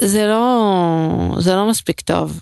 [0.00, 2.40] זה לא, זה לא מספיק טוב.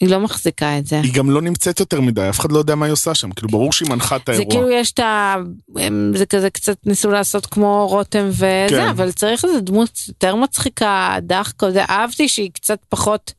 [0.00, 1.00] היא לא מחזיקה את זה.
[1.00, 3.48] היא גם לא נמצאת יותר מדי, אף אחד לא יודע מה היא עושה שם, כאילו
[3.48, 4.50] ברור שהיא מנחה את זה האירוע.
[4.50, 5.36] כאילו יש את ה...
[5.76, 8.86] הם- זה כזה קצת ניסו לעשות כמו רותם וזה, כן.
[8.88, 13.32] אבל צריך איזה דמות יותר מצחיקה, דחקה, זה אהבתי שהיא קצת פחות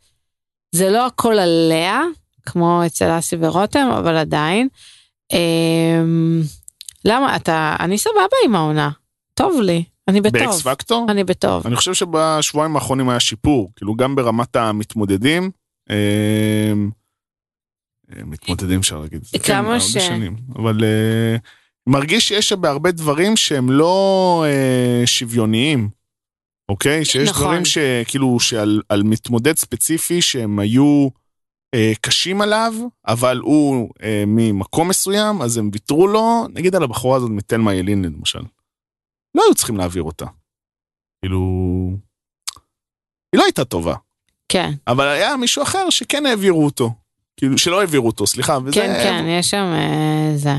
[0.75, 2.01] זה לא הכל עליה,
[2.45, 4.67] כמו אצל אסי ורותם, אבל עדיין.
[5.33, 6.41] אמ,
[7.05, 7.35] למה?
[7.35, 8.89] אתה, אני סבבה עם העונה.
[9.33, 10.39] טוב לי, אני בטוב.
[10.41, 11.05] באקס פקטור?
[11.09, 11.67] אני בטוב.
[11.67, 15.51] אני חושב שבשבועיים האחרונים היה שיפור, כאילו גם ברמת המתמודדים.
[15.89, 16.73] אה,
[18.15, 19.23] אה, מתמודדים אפשר להגיד.
[19.23, 20.35] זה כן, כמה ש- שנים.
[20.55, 21.35] אבל אה,
[21.87, 25.89] מרגיש שיש בהרבה דברים שהם לא אה, שוויוניים.
[26.69, 27.05] אוקיי?
[27.05, 27.43] שיש נכון.
[27.43, 31.07] דברים שכאילו שעל על מתמודד ספציפי שהם היו
[31.75, 32.73] אה, קשים עליו,
[33.07, 38.05] אבל הוא אה, ממקום מסוים, אז הם ויתרו לו, נגיד על הבחורה הזאת מתלמה ילין
[38.05, 38.41] למשל.
[39.35, 40.25] לא היו צריכים להעביר אותה.
[41.21, 41.39] כאילו...
[43.33, 43.95] היא לא הייתה טובה,
[44.49, 46.91] כן, אבל היה מישהו אחר שכן העבירו אותו.
[47.37, 48.57] כאילו, שלא העבירו אותו, סליחה.
[48.65, 48.75] וזה...
[48.75, 50.55] כן, כן, יש שם אה, זה.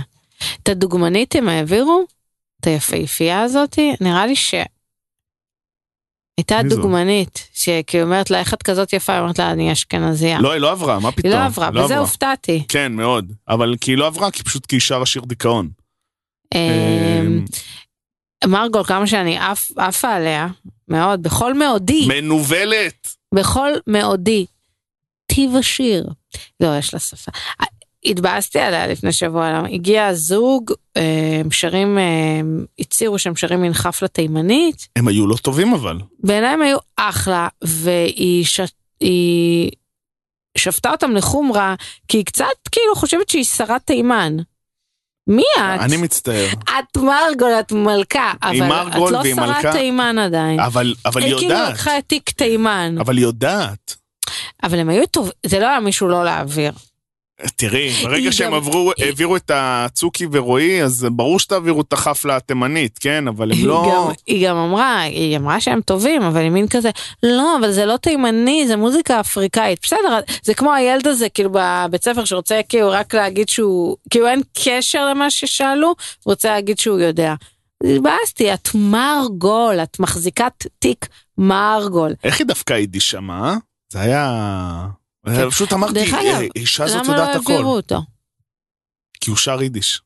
[0.63, 2.05] את הדוגמנית הם העבירו?
[2.61, 3.95] את היפהפייה הזאתי?
[4.01, 4.55] נראה לי ש...
[6.39, 6.59] הייתה?
[6.69, 9.13] דוגמנית, שכאילו אומרת לה, איך את כזאת יפה?
[9.13, 10.41] היא אומרת לה, אני אשכנזייה.
[10.41, 11.33] לא, היא לא עברה, מה פתאום?
[11.33, 12.65] היא לא עברה, בזה הופתעתי.
[12.69, 13.33] כן, מאוד.
[13.49, 15.69] אבל כי היא לא עברה, כי פשוט כי היא שרה שיר דיכאון.
[16.55, 17.45] אמ,
[18.45, 19.39] מרגול, כמה שאני
[19.77, 20.49] עפה עליה,
[20.89, 23.18] מאוד, בכל מאודי, מנוולת!
[23.35, 24.47] בכל מאודי.
[25.27, 26.07] טיב השיר.
[26.61, 27.31] לא, יש לה שפה.
[28.05, 29.69] התבאסתי עליה לפני שבוע, למה?
[29.69, 32.41] הגיע הזוג, אה, הם שרים, אה,
[32.79, 35.99] הצהירו שהם שרים מנחף לתימנית, הם היו לא טובים אבל.
[36.21, 38.61] בעיניי הם היו אחלה, והיא ש...
[39.01, 39.71] היא
[40.59, 41.75] שפטה אותם לחומרה,
[42.09, 44.37] כי היא קצת כאילו חושבת שהיא שרת תימן.
[45.29, 45.81] מי את?
[45.81, 46.47] אני מצטער.
[46.65, 49.67] את מרגול, את מלכה, אבל מרגול את לא והיא שרת.
[49.77, 50.61] תימן עדיין.
[50.61, 51.73] אבל, אבל היא היא כאילו יודעת.
[51.73, 53.95] לקחה את תיק תימן, אבל היא יודעת.
[54.63, 56.73] אבל הם היו טוב, זה לא היה מישהו לא להעביר.
[57.57, 62.37] תראי, ברגע שהם גם- עברו, היא- העבירו את הצוקי ורועי, אז ברור שתעבירו את החפלה
[62.37, 63.29] התימנית, כן?
[63.29, 63.93] אבל הם היא לא...
[64.07, 66.91] גם, היא גם אמרה, היא אמרה שהם טובים, אבל היא מין כזה,
[67.23, 69.79] לא, אבל זה לא תימני, זה מוזיקה אפריקאית.
[69.83, 74.43] בסדר, זה כמו הילד הזה, כאילו בבית ספר שרוצה כאילו רק להגיד שהוא, כאילו אין
[74.65, 75.95] קשר למה ששאלו,
[76.27, 77.35] רוצה להגיד שהוא יודע.
[77.85, 81.07] התבאסתי, את מרגול, את מחזיקת תיק
[81.39, 82.15] מרגול.
[82.25, 83.57] איך היא דווקא יידיש שמה?
[83.93, 84.87] זה היה...
[85.51, 87.65] פשוט אמרתי, דרך אגב, "אה, האישה הזאת למה לא יודעת העבירו הכל.
[87.77, 88.01] אותו?
[89.21, 90.03] כי הוא שר יידיש.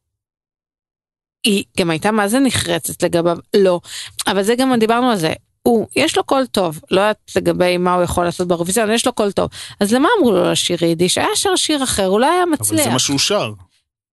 [1.45, 3.81] היא גם הייתה מה זה נחרצת לגביו, לא.
[4.27, 5.33] אבל זה גם דיברנו על זה.
[5.63, 9.13] הוא, יש לו קול טוב, לא יודעת לגבי מה הוא יכול לעשות באירוויזיון, יש לו
[9.13, 9.51] קול טוב.
[9.81, 11.19] אז למה אמרו לו לשיר יידיש?
[11.19, 12.85] היה שר שיר אחר, אולי היה אבל מצליח.
[12.85, 13.53] זה מה שהוא שר.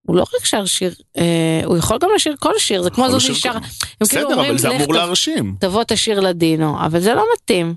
[0.01, 3.21] הוא לא רק שר שיר, אה, הוא יכול גם לשיר כל שיר, זה כמו זאת
[3.29, 3.55] הם כאילו
[4.01, 5.55] בסדר, אבל זה "לך אמור להרשים.
[5.59, 7.75] תבוא תשיר לדינו, אבל זה לא מתאים.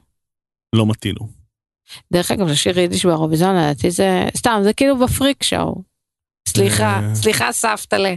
[0.73, 1.42] לא מתאים לו.
[2.13, 5.83] דרך אגב, לשיר יידיש באירוויזיון, לדעתי זה, סתם, זה כאילו ב freak show.
[6.49, 7.15] סליחה, אה.
[7.15, 8.15] סליחה סבתלה.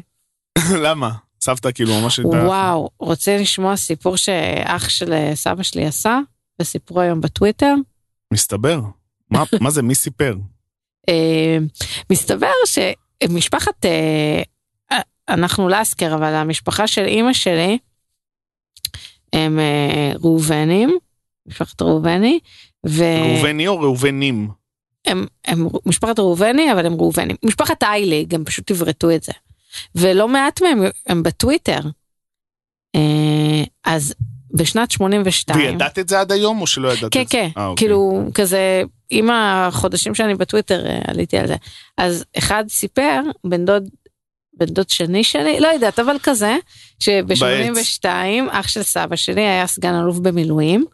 [0.83, 1.11] למה?
[1.41, 2.37] סבתא כאילו ממש הייתה...
[2.45, 6.19] וואו, רוצה לשמוע סיפור שאח של אה, סבא שלי עשה,
[6.61, 7.73] וסיפרו היום בטוויטר?
[8.33, 8.81] מסתבר.
[9.31, 10.35] מה- מה זה, מי סיפר?
[11.09, 11.57] אה,
[12.11, 13.85] מסתבר שמשפחת,
[15.29, 17.77] אנחנו לסקר, אבל המשפחה של אימא שלי,
[19.33, 19.59] הם
[20.23, 20.97] ראובנים,
[21.47, 22.39] משפחת ראובני,
[22.85, 24.49] והם ראובני או ראובנים?
[25.05, 25.25] הם,
[25.85, 27.35] משפחת ראובני, אבל הם ראובנים.
[27.43, 29.31] משפחת איילי, גם פשוט עברתו את זה.
[29.95, 31.79] ולא מעט מהם הם בטוויטר.
[32.95, 34.13] אה, אז
[34.53, 37.31] בשנת 82, וידעת את זה עד היום או שלא ידעת כן, את זה?
[37.31, 37.87] כן, אה, אוקיי.
[37.87, 41.55] כאילו כזה, עם החודשים שאני בטוויטר אה, עליתי על זה.
[41.97, 43.89] אז אחד סיפר, בן דוד,
[44.57, 46.57] בן דוד שני שלי, לא יודעת, אבל כזה,
[46.99, 48.05] שב-82
[48.51, 50.85] אח של סבא שלי היה סגן אלוף במילואים,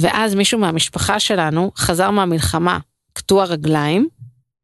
[0.00, 2.78] ואז מישהו מהמשפחה שלנו חזר מהמלחמה
[3.12, 4.08] קטוע רגליים,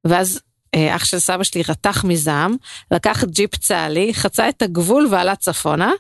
[0.04, 0.40] ואז
[0.74, 2.56] אה, אח של סבא שלי רתח מזעם,
[2.90, 5.92] לקח ג'יפ צה"לי, חצה את הגבול ועלה צפונה,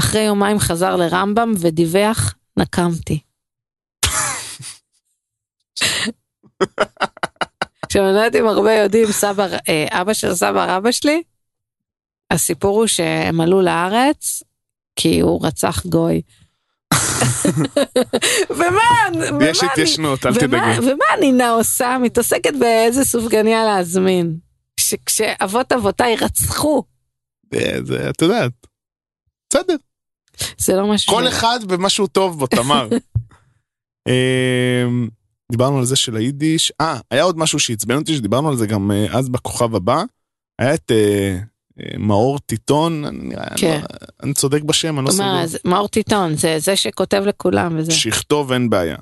[0.00, 3.20] אחרי יומיים חזר לרמב"ם ודיווח, נקמתי.
[7.82, 11.22] עכשיו אני לא יודעת אם הרבה יודעים, סבא, אה, אבא של סבא רבא שלי,
[12.30, 14.42] הסיפור הוא שהם עלו לארץ
[14.96, 16.22] כי הוא רצח גוי.
[18.50, 20.78] ומה, יש התיישנות, אל תדאגי.
[20.78, 21.96] ומה נינה עושה?
[22.02, 24.36] מתעסקת באיזה סופגניה להזמין.
[25.06, 26.84] כשאבות אבותיי רצחו,
[27.84, 28.52] זה, את יודעת.
[29.50, 29.76] בסדר.
[30.58, 31.14] זה לא משהו...
[31.14, 32.88] כל אחד ומשהו טוב בו, תמר.
[34.08, 35.08] אמ,
[35.52, 36.72] דיברנו על זה של היידיש.
[36.80, 40.02] אה, היה עוד משהו שעצבן אותי, שדיברנו על זה גם אה, אז בכוכב הבא.
[40.58, 41.38] היה את אה,
[41.98, 43.80] מאור טיטון, אני נראה- אני כן.
[43.82, 45.12] לא- אני צודק בשם, אני לא
[45.46, 47.92] זה- מאור טיטון, זה זה שכותב לכולם וזה.
[47.92, 48.96] שיכתוב אין בעיה.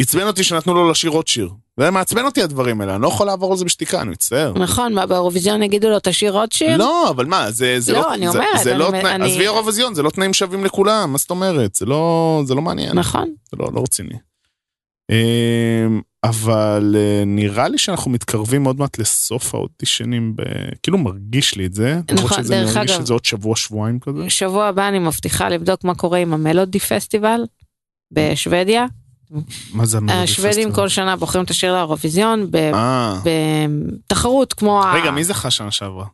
[0.00, 1.50] עצבן אותי שנתנו לו לשיר עוד שיר.
[1.80, 4.52] זה מעצבן אותי הדברים האלה, אני לא יכול לעבור על זה בשתיקה, אני מצטער.
[4.58, 6.76] נכון, מה, באירוויזיון יגידו לו תשאיר עוד שיר?
[6.76, 9.30] לא, אבל מה, זה, זה לא, לא, אני זה, אומרת, זה לא אני- תנאי, אני-
[9.30, 11.74] עזבי אירוויזיון, זה לא תנאים שווים לכולם, מה זאת אומרת?
[11.74, 12.98] זה לא, זה לא מעניין.
[12.98, 13.34] נכון.
[13.50, 14.14] זה לא, לא רציני.
[15.12, 20.42] אמ, אבל אה, נראה לי שאנחנו מתקרבים עוד מעט לסוף האודישנים, ב...
[20.82, 22.00] כאילו מרגיש לי את זה.
[22.14, 24.30] נכון, שזה דרך מרגיש אגב- שזה עוד שבוע שבועיים כזה.
[24.30, 27.40] שבוע הבא אני מבטיחה לבדוק מה קורה עם המלודי פסטיבל
[28.12, 28.86] בשוודיה.
[29.74, 30.74] מה זה המלודי השוודים פסטיבל?
[30.74, 34.94] כל שנה בוחרים את השיר לאירוויזיון ב- אה, בתחרות כמו ה...
[34.94, 36.06] רגע מי זכה שנה שעברה?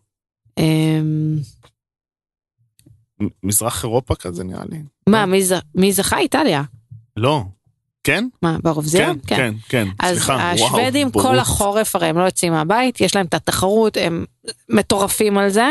[0.59, 1.39] אמ,
[3.43, 4.83] מזרח אירופה כזה נראה לי.
[5.09, 6.19] מה, מי ז- מי זכה?
[6.19, 6.63] איטליה.
[7.17, 7.45] לא.
[8.09, 8.25] כן?
[8.43, 9.19] מה, כן, באירוויזיון?
[9.27, 9.89] כן, כן.
[10.01, 11.39] אז סליחה, וואו, השוודים כל בורות.
[11.39, 14.25] החורף הרי הם לא יוצאים מהבית, יש להם את התחרות, הם
[14.69, 15.69] מטורפים על זה.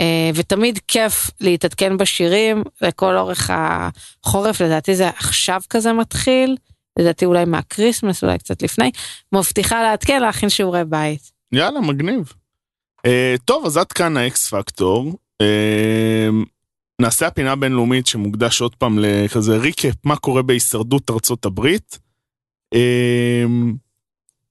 [0.00, 6.56] אה, ותמיד כיף להתעדכן בשירים לכל אורך החורף, לדעתי זה עכשיו כזה מתחיל,
[6.98, 8.90] לדעתי אולי מה Christmas, אולי קצת לפני.
[9.32, 11.30] מבטיחה לעדכן, להכין שיעורי בית.
[11.52, 12.32] יאללה, מגניב.
[13.06, 13.10] אה,
[13.44, 15.12] טוב, אז עד כאן האקס פקטור.
[15.42, 16.46] אה,
[17.02, 21.98] נעשה הפינה הבינלאומית שמוקדש עוד פעם לכזה recap מה קורה בהישרדות ארצות הברית.
[22.74, 23.48] אה,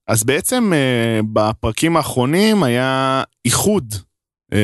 [0.08, 3.94] אז בעצם uh, בפרקים האחרונים היה איחוד
[4.54, 4.56] uh,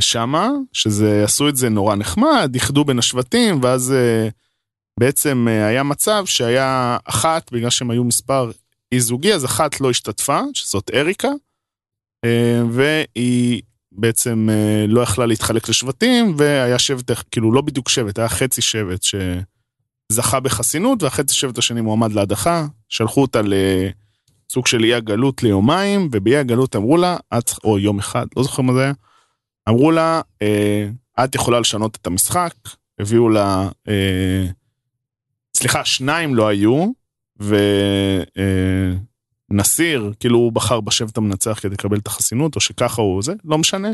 [0.00, 4.30] שמה, שזה עשו את זה נורא נחמד, איחדו בין השבטים, ואז uh,
[5.00, 8.50] בעצם היה מצב שהיה אחת, בגלל שהם היו מספר
[8.92, 11.28] אי זוגי, אז אחת לא השתתפה, שזאת אריקה,
[12.24, 13.62] אה, והיא
[13.92, 19.02] בעצם אה, לא יכלה להתחלק לשבטים, והיה שבט, כאילו לא בדיוק שבט, היה חצי שבט
[20.12, 26.36] שזכה בחסינות, והחצי שבט השני מועמד להדחה, שלחו אותה לסוג של אי הגלות ליומיים, ובאי
[26.36, 28.92] הגלות אמרו לה, את, או יום אחד, לא זוכר מה זה היה,
[29.68, 30.88] אמרו לה, אה,
[31.24, 32.54] את יכולה לשנות את המשחק,
[32.98, 34.46] הביאו לה, אה,
[35.56, 36.86] סליחה, שניים לא היו,
[39.50, 43.58] ונסיר, כאילו הוא בחר בשבט המנצח כדי לקבל את החסינות, או שככה הוא זה, לא
[43.58, 43.88] משנה.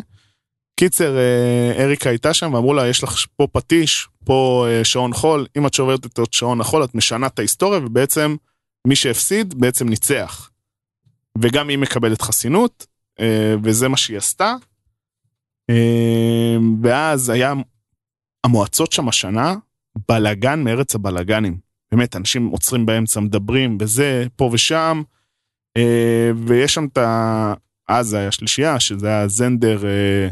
[0.81, 5.47] קיצר, אה, אריקה הייתה שם ואמרו לה, יש לך פה פטיש, פה אה, שעון חול,
[5.57, 8.37] אם את שוברת את שעון החול, את משנה את ההיסטוריה, ובעצם
[8.87, 10.51] מי שהפסיד בעצם ניצח.
[11.39, 12.87] וגם היא מקבלת חסינות,
[13.21, 14.55] אה, וזה מה שהיא עשתה.
[16.83, 17.53] ואז היה
[18.45, 19.55] המועצות שם השנה,
[20.09, 21.59] בלאגן מארץ הבלאגנים.
[21.93, 25.03] באמת, אנשים עוצרים באמצע, מדברים בזה, פה ושם,
[26.47, 27.55] ויש שם את ה...
[27.89, 30.29] אז זה היה שלישייה, שזה היה זנדר, אה,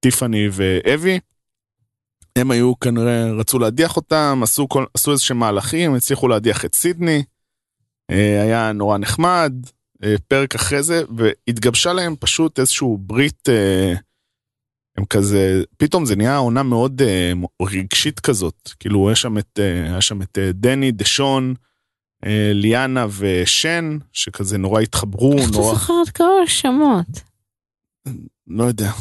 [0.00, 1.20] טיפאני ואבי.
[2.38, 6.74] הם היו כנראה, רצו להדיח אותם, עשו, כל, עשו איזה שהם מהלכים, הצליחו להדיח את
[6.74, 7.22] סידני.
[8.10, 9.52] אה, היה נורא נחמד,
[10.04, 13.94] אה, פרק אחרי זה, והתגבשה להם פשוט איזשהו ברית, אה,
[14.96, 17.32] הם כזה, פתאום זה נהיה עונה מאוד אה,
[17.62, 18.70] רגשית כזאת.
[18.80, 21.64] כאילו, יש שם את, אה, היה שם את אה, דני, דשון, אה,
[22.54, 27.06] ליאנה ושן, שכזה נורא התחברו, איך אתה נורא, זוכר את כל השמות?
[28.46, 28.92] לא יודע.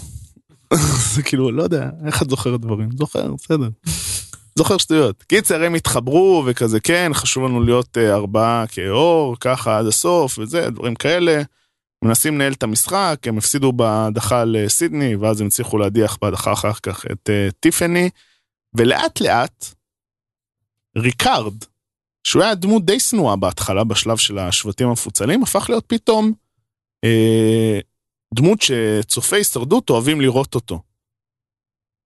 [1.14, 2.90] זה כאילו, לא יודע, איך את זוכרת דברים?
[2.92, 3.70] זוכר, בסדר.
[4.56, 5.24] זוכר שטויות.
[5.24, 10.70] קיצר, הם התחברו וכזה, כן, חשוב לנו להיות אה, ארבעה כאור, ככה עד הסוף וזה,
[10.70, 11.42] דברים כאלה.
[12.04, 17.06] מנסים לנהל את המשחק, הם הפסידו בהדחה לסידני, ואז הם הצליחו להדיח בהדחה אחר כך
[17.12, 18.10] את uh, טיפני,
[18.74, 19.66] ולאט לאט,
[20.98, 21.54] ריקארד,
[22.24, 26.34] שהוא היה דמות די שנואה בהתחלה, בשלב של השבטים המפוצלים, הפך להיות פתאום
[27.04, 27.80] אה,
[28.34, 30.82] דמות שצופי הישרדות אוהבים לראות אותו.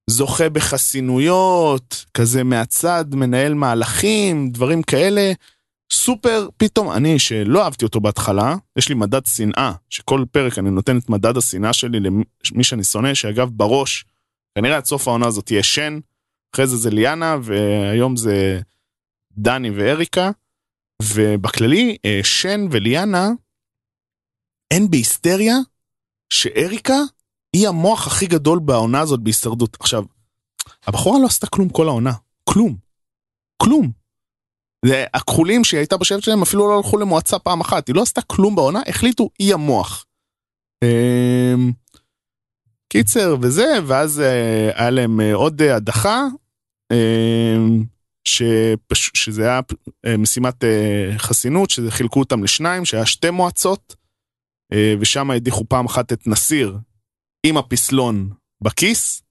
[0.09, 5.31] זוכה בחסינויות, כזה מהצד, מנהל מהלכים, דברים כאלה.
[5.91, 10.97] סופר, פתאום, אני שלא אהבתי אותו בהתחלה, יש לי מדד שנאה, שכל פרק אני נותן
[10.97, 14.05] את מדד השנאה שלי למי שאני שונא, שאגב בראש,
[14.57, 15.99] כנראה עד סוף העונה הזאת תהיה שן,
[16.55, 18.61] אחרי זה זה ליאנה, והיום זה
[19.37, 20.31] דני ואריקה,
[21.03, 23.29] ובכללי, אה, שן וליאנה,
[24.71, 25.55] אין בהיסטריה
[26.29, 26.97] שאריקה
[27.53, 29.77] היא המוח הכי גדול בעונה הזאת בהישרדות.
[29.79, 30.03] עכשיו,
[30.87, 32.13] הבחורה לא עשתה כלום כל העונה,
[32.43, 32.75] כלום,
[33.57, 33.91] כלום.
[34.85, 38.21] זה הכחולים שהיא הייתה בשבט שלהם אפילו לא הלכו למועצה פעם אחת, היא לא עשתה
[38.21, 40.05] כלום בעונה, החליטו היא המוח.
[40.83, 41.71] אמ,
[42.89, 46.25] קיצר וזה, ואז אה, היה להם אה, עוד הדחה,
[46.91, 47.83] אמ,
[48.27, 49.11] שפש...
[49.13, 49.59] שזה היה
[50.05, 53.95] אה, משימת אה, חסינות, שזה חילקו אותם לשניים, שהיה שתי מועצות,
[54.73, 56.77] אה, ושם הדיחו פעם אחת את נסיר
[57.45, 58.29] עם הפסלון
[58.61, 59.21] בכיס,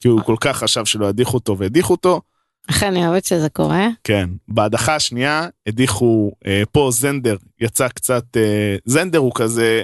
[0.00, 2.20] כי הוא כל כך חשב שלא ידיחו אותו והדיחו אותו.
[2.68, 3.88] איך אני אוהבת שזה קורה?
[4.04, 4.30] כן.
[4.48, 9.82] בהדחה השנייה הדיחו, אה, פה זנדר יצא קצת, אה, זנדר הוא כזה,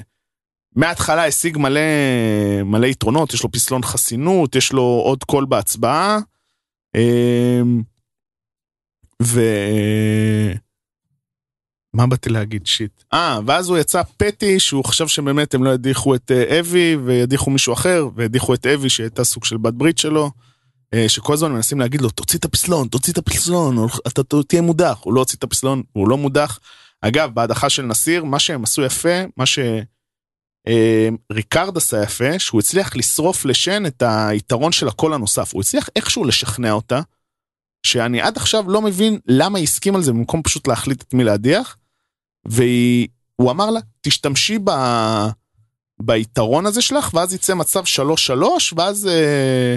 [0.77, 1.81] מההתחלה השיג מלא,
[2.65, 6.19] מלא יתרונות, יש לו פסלון חסינות, יש לו עוד קול בהצבעה.
[6.97, 7.61] אה,
[9.23, 9.41] ו...
[11.95, 12.67] מה באתי להגיד?
[12.67, 13.03] שיט.
[13.13, 17.51] אה, ואז הוא יצא פטי שהוא חשב שבאמת הם לא ידיחו את אה, אבי וידיחו
[17.51, 20.31] מישהו אחר, והדיחו את אבי שהייתה סוג של בת ברית שלו.
[20.95, 24.99] אה, שכל הזמן מנסים להגיד לו, תוציא את הפסלון, תוציא את הפסלון, אתה תהיה מודח.
[25.03, 26.61] הוא לא הוציא את הפסלון, הוא לא מודח.
[27.01, 29.45] אגב, בהדחה של נסיר, מה שהם עשו יפה, מה
[30.67, 35.53] שריקרד עשה יפה, שהוא הצליח לשרוף לשן את היתרון של הקול הנוסף.
[35.55, 37.01] הוא הצליח איכשהו לשכנע אותה,
[37.83, 41.25] שאני עד עכשיו לא מבין למה היא הסכים על זה במקום פשוט להחליט את מי
[41.25, 41.77] להדיח.
[42.45, 44.71] והוא אמר לה, תשתמשי ב...
[46.03, 47.95] ביתרון הזה שלך, ואז יצא מצב 3-3,
[48.77, 49.77] ואז אה,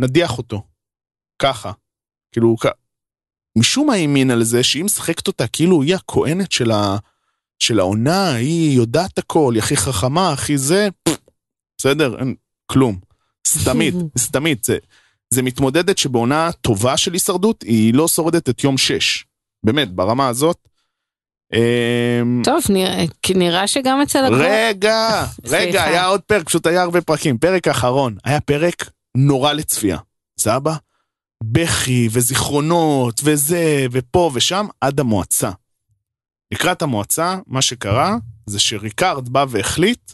[0.00, 0.62] נדיח אותו.
[1.38, 1.72] ככה.
[2.32, 2.66] כאילו, כ...
[3.58, 6.96] משום מה האמין על זה שהיא משחקת אותה כאילו היא הכהנת של, ה...
[7.58, 10.88] של העונה, היא יודעת הכל, היא הכי חכמה, הכי זה,
[11.78, 12.34] בסדר, אין
[12.66, 12.98] כלום.
[13.46, 14.64] סתמית, סתמית.
[14.64, 14.78] זה,
[15.34, 19.24] זה מתמודדת שבעונה טובה של הישרדות, היא לא שורדת את יום 6.
[19.64, 20.56] באמת, ברמה הזאת.
[21.54, 22.62] אמ, טוב,
[23.34, 24.46] נראה, שגם אצל הגבוה...
[24.68, 25.84] רגע, רגע.
[25.84, 27.38] היה עוד פרק, פשוט היה הרבה פרקים.
[27.38, 29.98] פרק האחרון, היה פרק נורא לצפייה.
[30.40, 30.74] סבא?
[31.42, 35.50] בכי וזיכרונות וזה ופה ושם עד המועצה.
[36.52, 38.16] לקראת המועצה, מה שקרה
[38.46, 40.12] זה שריקארד בא והחליט,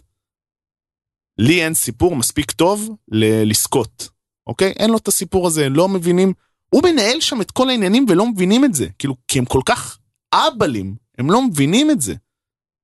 [1.39, 4.09] לי אין סיפור מספיק טוב ל- לזכות,
[4.47, 4.71] אוקיי?
[4.71, 6.33] אין לו את הסיפור הזה, לא מבינים.
[6.71, 8.87] הוא מנהל שם את כל העניינים ולא מבינים את זה.
[8.99, 9.99] כאילו, כי הם כל כך
[10.35, 12.15] אבלים, הם לא מבינים את זה.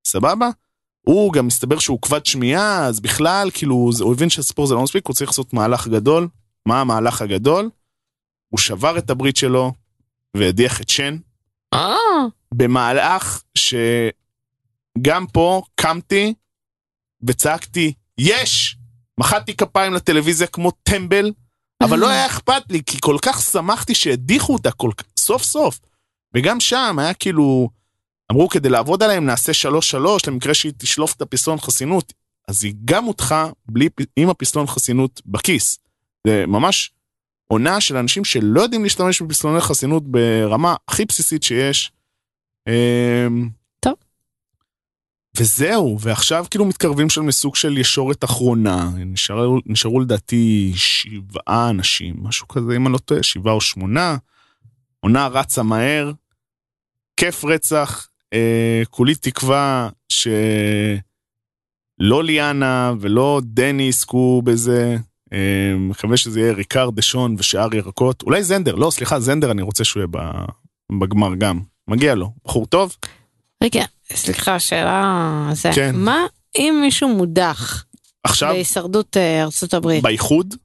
[0.07, 0.49] סבבה?
[1.01, 5.07] הוא גם מסתבר שהוא כבד שמיעה, אז בכלל, כאילו, הוא הבין שהסיפור הזה לא מספיק,
[5.07, 6.27] הוא צריך לעשות מהלך גדול.
[6.65, 7.69] מה המהלך הגדול?
[8.49, 9.73] הוא שבר את הברית שלו
[10.37, 11.17] והדיח את שן,
[11.73, 11.95] אה,
[12.53, 16.33] במהלך שגם פה קמתי
[17.27, 18.77] וצעקתי, יש!
[19.19, 21.31] מחאתי כפיים לטלוויזיה כמו טמבל,
[21.83, 24.91] אבל לא היה אכפת לי, כי כל כך שמחתי שהדיחו אותה כל...
[24.97, 25.79] כך- סוף סוף.
[26.35, 27.69] וגם שם היה כאילו,
[28.31, 32.13] אמרו כדי לעבוד עליהם נעשה שלוש שלוש למקרה שהיא תשלוף את הפסלון חסינות,
[32.47, 33.49] אז היא גם הודחה
[34.15, 35.77] עם הפסלון חסינות בכיס.
[36.27, 36.91] זה ממש
[37.47, 41.91] עונה של אנשים שלא יודעים להשתמש בפסלוני חסינות ברמה הכי בסיסית שיש.
[45.37, 52.47] וזהו, ועכשיו כאילו מתקרבים שם לסוג של ישורת אחרונה, נשארו, נשארו לדעתי שבעה אנשים, משהו
[52.47, 54.17] כזה, אם אני לא טועה, שבעה או שמונה.
[54.99, 56.11] עונה רצה מהר,
[57.17, 60.53] כיף רצח, אה, כולי תקווה שלא
[62.23, 64.97] ליאנה ולא דני יזכו בזה.
[65.33, 68.21] אה, מקווה שזה יהיה ריקארד דשון ושאר ירקות.
[68.21, 70.35] אולי זנדר, לא, סליחה, זנדר אני רוצה שהוא יהיה
[70.99, 71.59] בגמר גם.
[71.87, 72.31] מגיע לו.
[72.45, 72.95] בחור טוב?
[73.63, 75.69] רגע, סליחה, שאלה זה.
[75.75, 75.95] כן.
[75.95, 76.25] מה
[76.57, 77.85] אם מישהו מודח
[78.23, 80.03] עכשיו, בהישרדות אה, ארצות הברית?
[80.03, 80.55] באיחוד?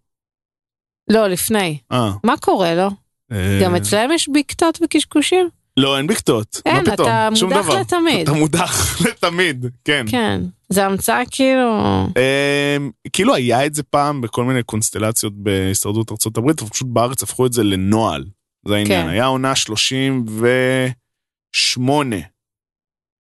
[1.11, 1.78] לא, לפני.
[1.93, 2.12] אה.
[2.24, 2.89] מה קורה לו?
[3.32, 5.49] אה, גם אצלם יש בקתות וקשקושים?
[5.76, 6.62] לא, אין בקתות.
[6.66, 7.09] אין, מה פתאום?
[7.09, 7.80] אתה שום מודח דבר.
[7.80, 8.28] לתמיד.
[8.28, 10.07] אתה מודח לתמיד, כן.
[10.11, 10.41] כן.
[10.68, 11.78] זה המצאה כאילו...
[12.07, 17.22] אמ, כאילו היה את זה פעם בכל מיני קונסטלציות בהישרדות ארצות הברית, אבל פשוט בארץ
[17.22, 18.24] הפכו את זה לנוהל.
[18.68, 19.03] זה העניין.
[19.03, 19.09] כן.
[19.09, 22.16] היה עונה 38,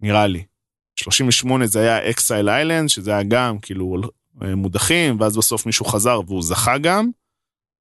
[0.00, 0.44] נראה לי.
[0.96, 3.96] 38 זה היה אקסייל איילנד, שזה היה גם כאילו
[4.42, 7.10] אה, מודחים, ואז בסוף מישהו חזר והוא זכה גם.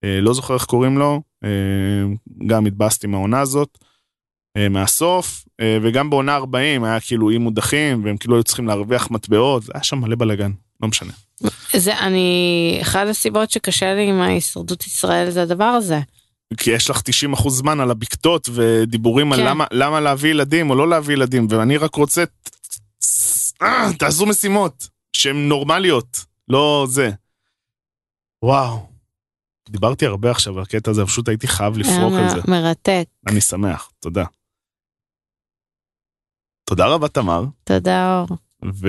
[0.04, 1.50] אה, לא זוכר איך קוראים לו, אה,
[2.48, 3.78] גם התבאסתי מהעונה הזאת.
[4.70, 5.46] מהסוף,
[5.82, 9.98] וגם בעונה 40 היה כאילו אי מודחים, והם כאילו היו צריכים להרוויח מטבעות, היה שם
[9.98, 10.52] מלא בלאגן,
[10.82, 11.14] לא משנה.
[11.74, 12.80] זה אני...
[12.82, 16.00] אחת הסיבות שקשה לי עם ההישרדות ישראל זה הדבר הזה.
[16.58, 17.02] כי יש לך
[17.36, 19.46] 90% זמן על הבקתות ודיבורים על כן.
[19.46, 22.24] למה, למה להביא ילדים או לא להביא ילדים, ואני רק רוצה,
[23.62, 27.12] אה, תעשו משימות שהן נורמליות, לא זה.
[28.44, 28.88] וואו.
[29.70, 32.36] דיברתי הרבה עכשיו על הקטע הזה, פשוט הייתי חייב לפרוק על זה.
[32.48, 33.04] מ- מרתק.
[33.28, 34.24] אני שמח, תודה.
[36.70, 37.44] תודה רבה, תמר.
[37.64, 38.38] תודה אור.
[38.74, 38.88] ו...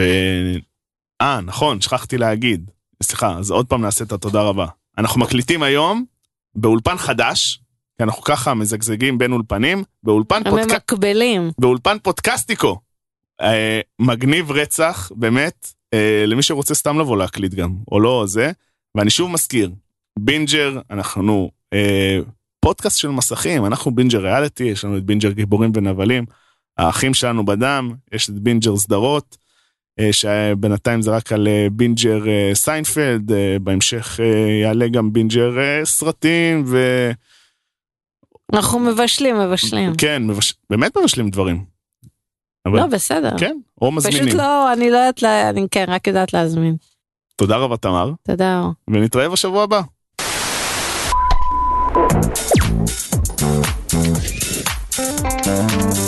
[1.20, 2.70] אה, נכון, שכחתי להגיד.
[3.02, 4.66] סליחה, אז עוד פעם נעשה את התודה רבה.
[4.98, 6.04] אנחנו מקליטים היום
[6.60, 7.60] באולפן חדש,
[7.98, 10.72] כי אנחנו ככה מזגזגים בין אולפנים, באולפן, הם פודק...
[10.72, 11.50] ממקבלים.
[11.58, 12.80] באולפן פודקסטיקו.
[13.40, 18.52] אה, מגניב רצח, באמת, אה, למי שרוצה סתם לבוא להקליט גם, או לא זה.
[18.96, 19.70] ואני שוב מזכיר,
[20.18, 22.18] בינג'ר, אנחנו אה,
[22.60, 26.24] פודקאסט של מסכים, אנחנו בינג'ר ריאליטי, יש לנו את בינג'ר גיבורים ונבלים,
[26.78, 29.36] האחים שלנו בדם, יש את בינג'ר סדרות,
[30.12, 34.26] שבינתיים זה רק על אה, בינג'ר אה, סיינפלד, אה, בהמשך אה,
[34.62, 36.78] יעלה גם בינג'ר אה, סרטים, ו...
[38.52, 39.94] אנחנו מבשלים, מבשלים.
[39.98, 40.54] כן, מבש...
[40.70, 41.64] באמת מבשלים דברים.
[42.66, 42.76] אבל...
[42.78, 43.38] לא, בסדר.
[43.38, 44.24] כן, או מזמינים.
[44.26, 46.76] פשוט לא, אני לא יודעת, לה- אני כן, רק יודעת להזמין.
[47.36, 48.62] תודה רבה תמר, תודה.
[48.90, 49.80] ונתראה בשבוע הבא.
[54.98, 56.07] Thank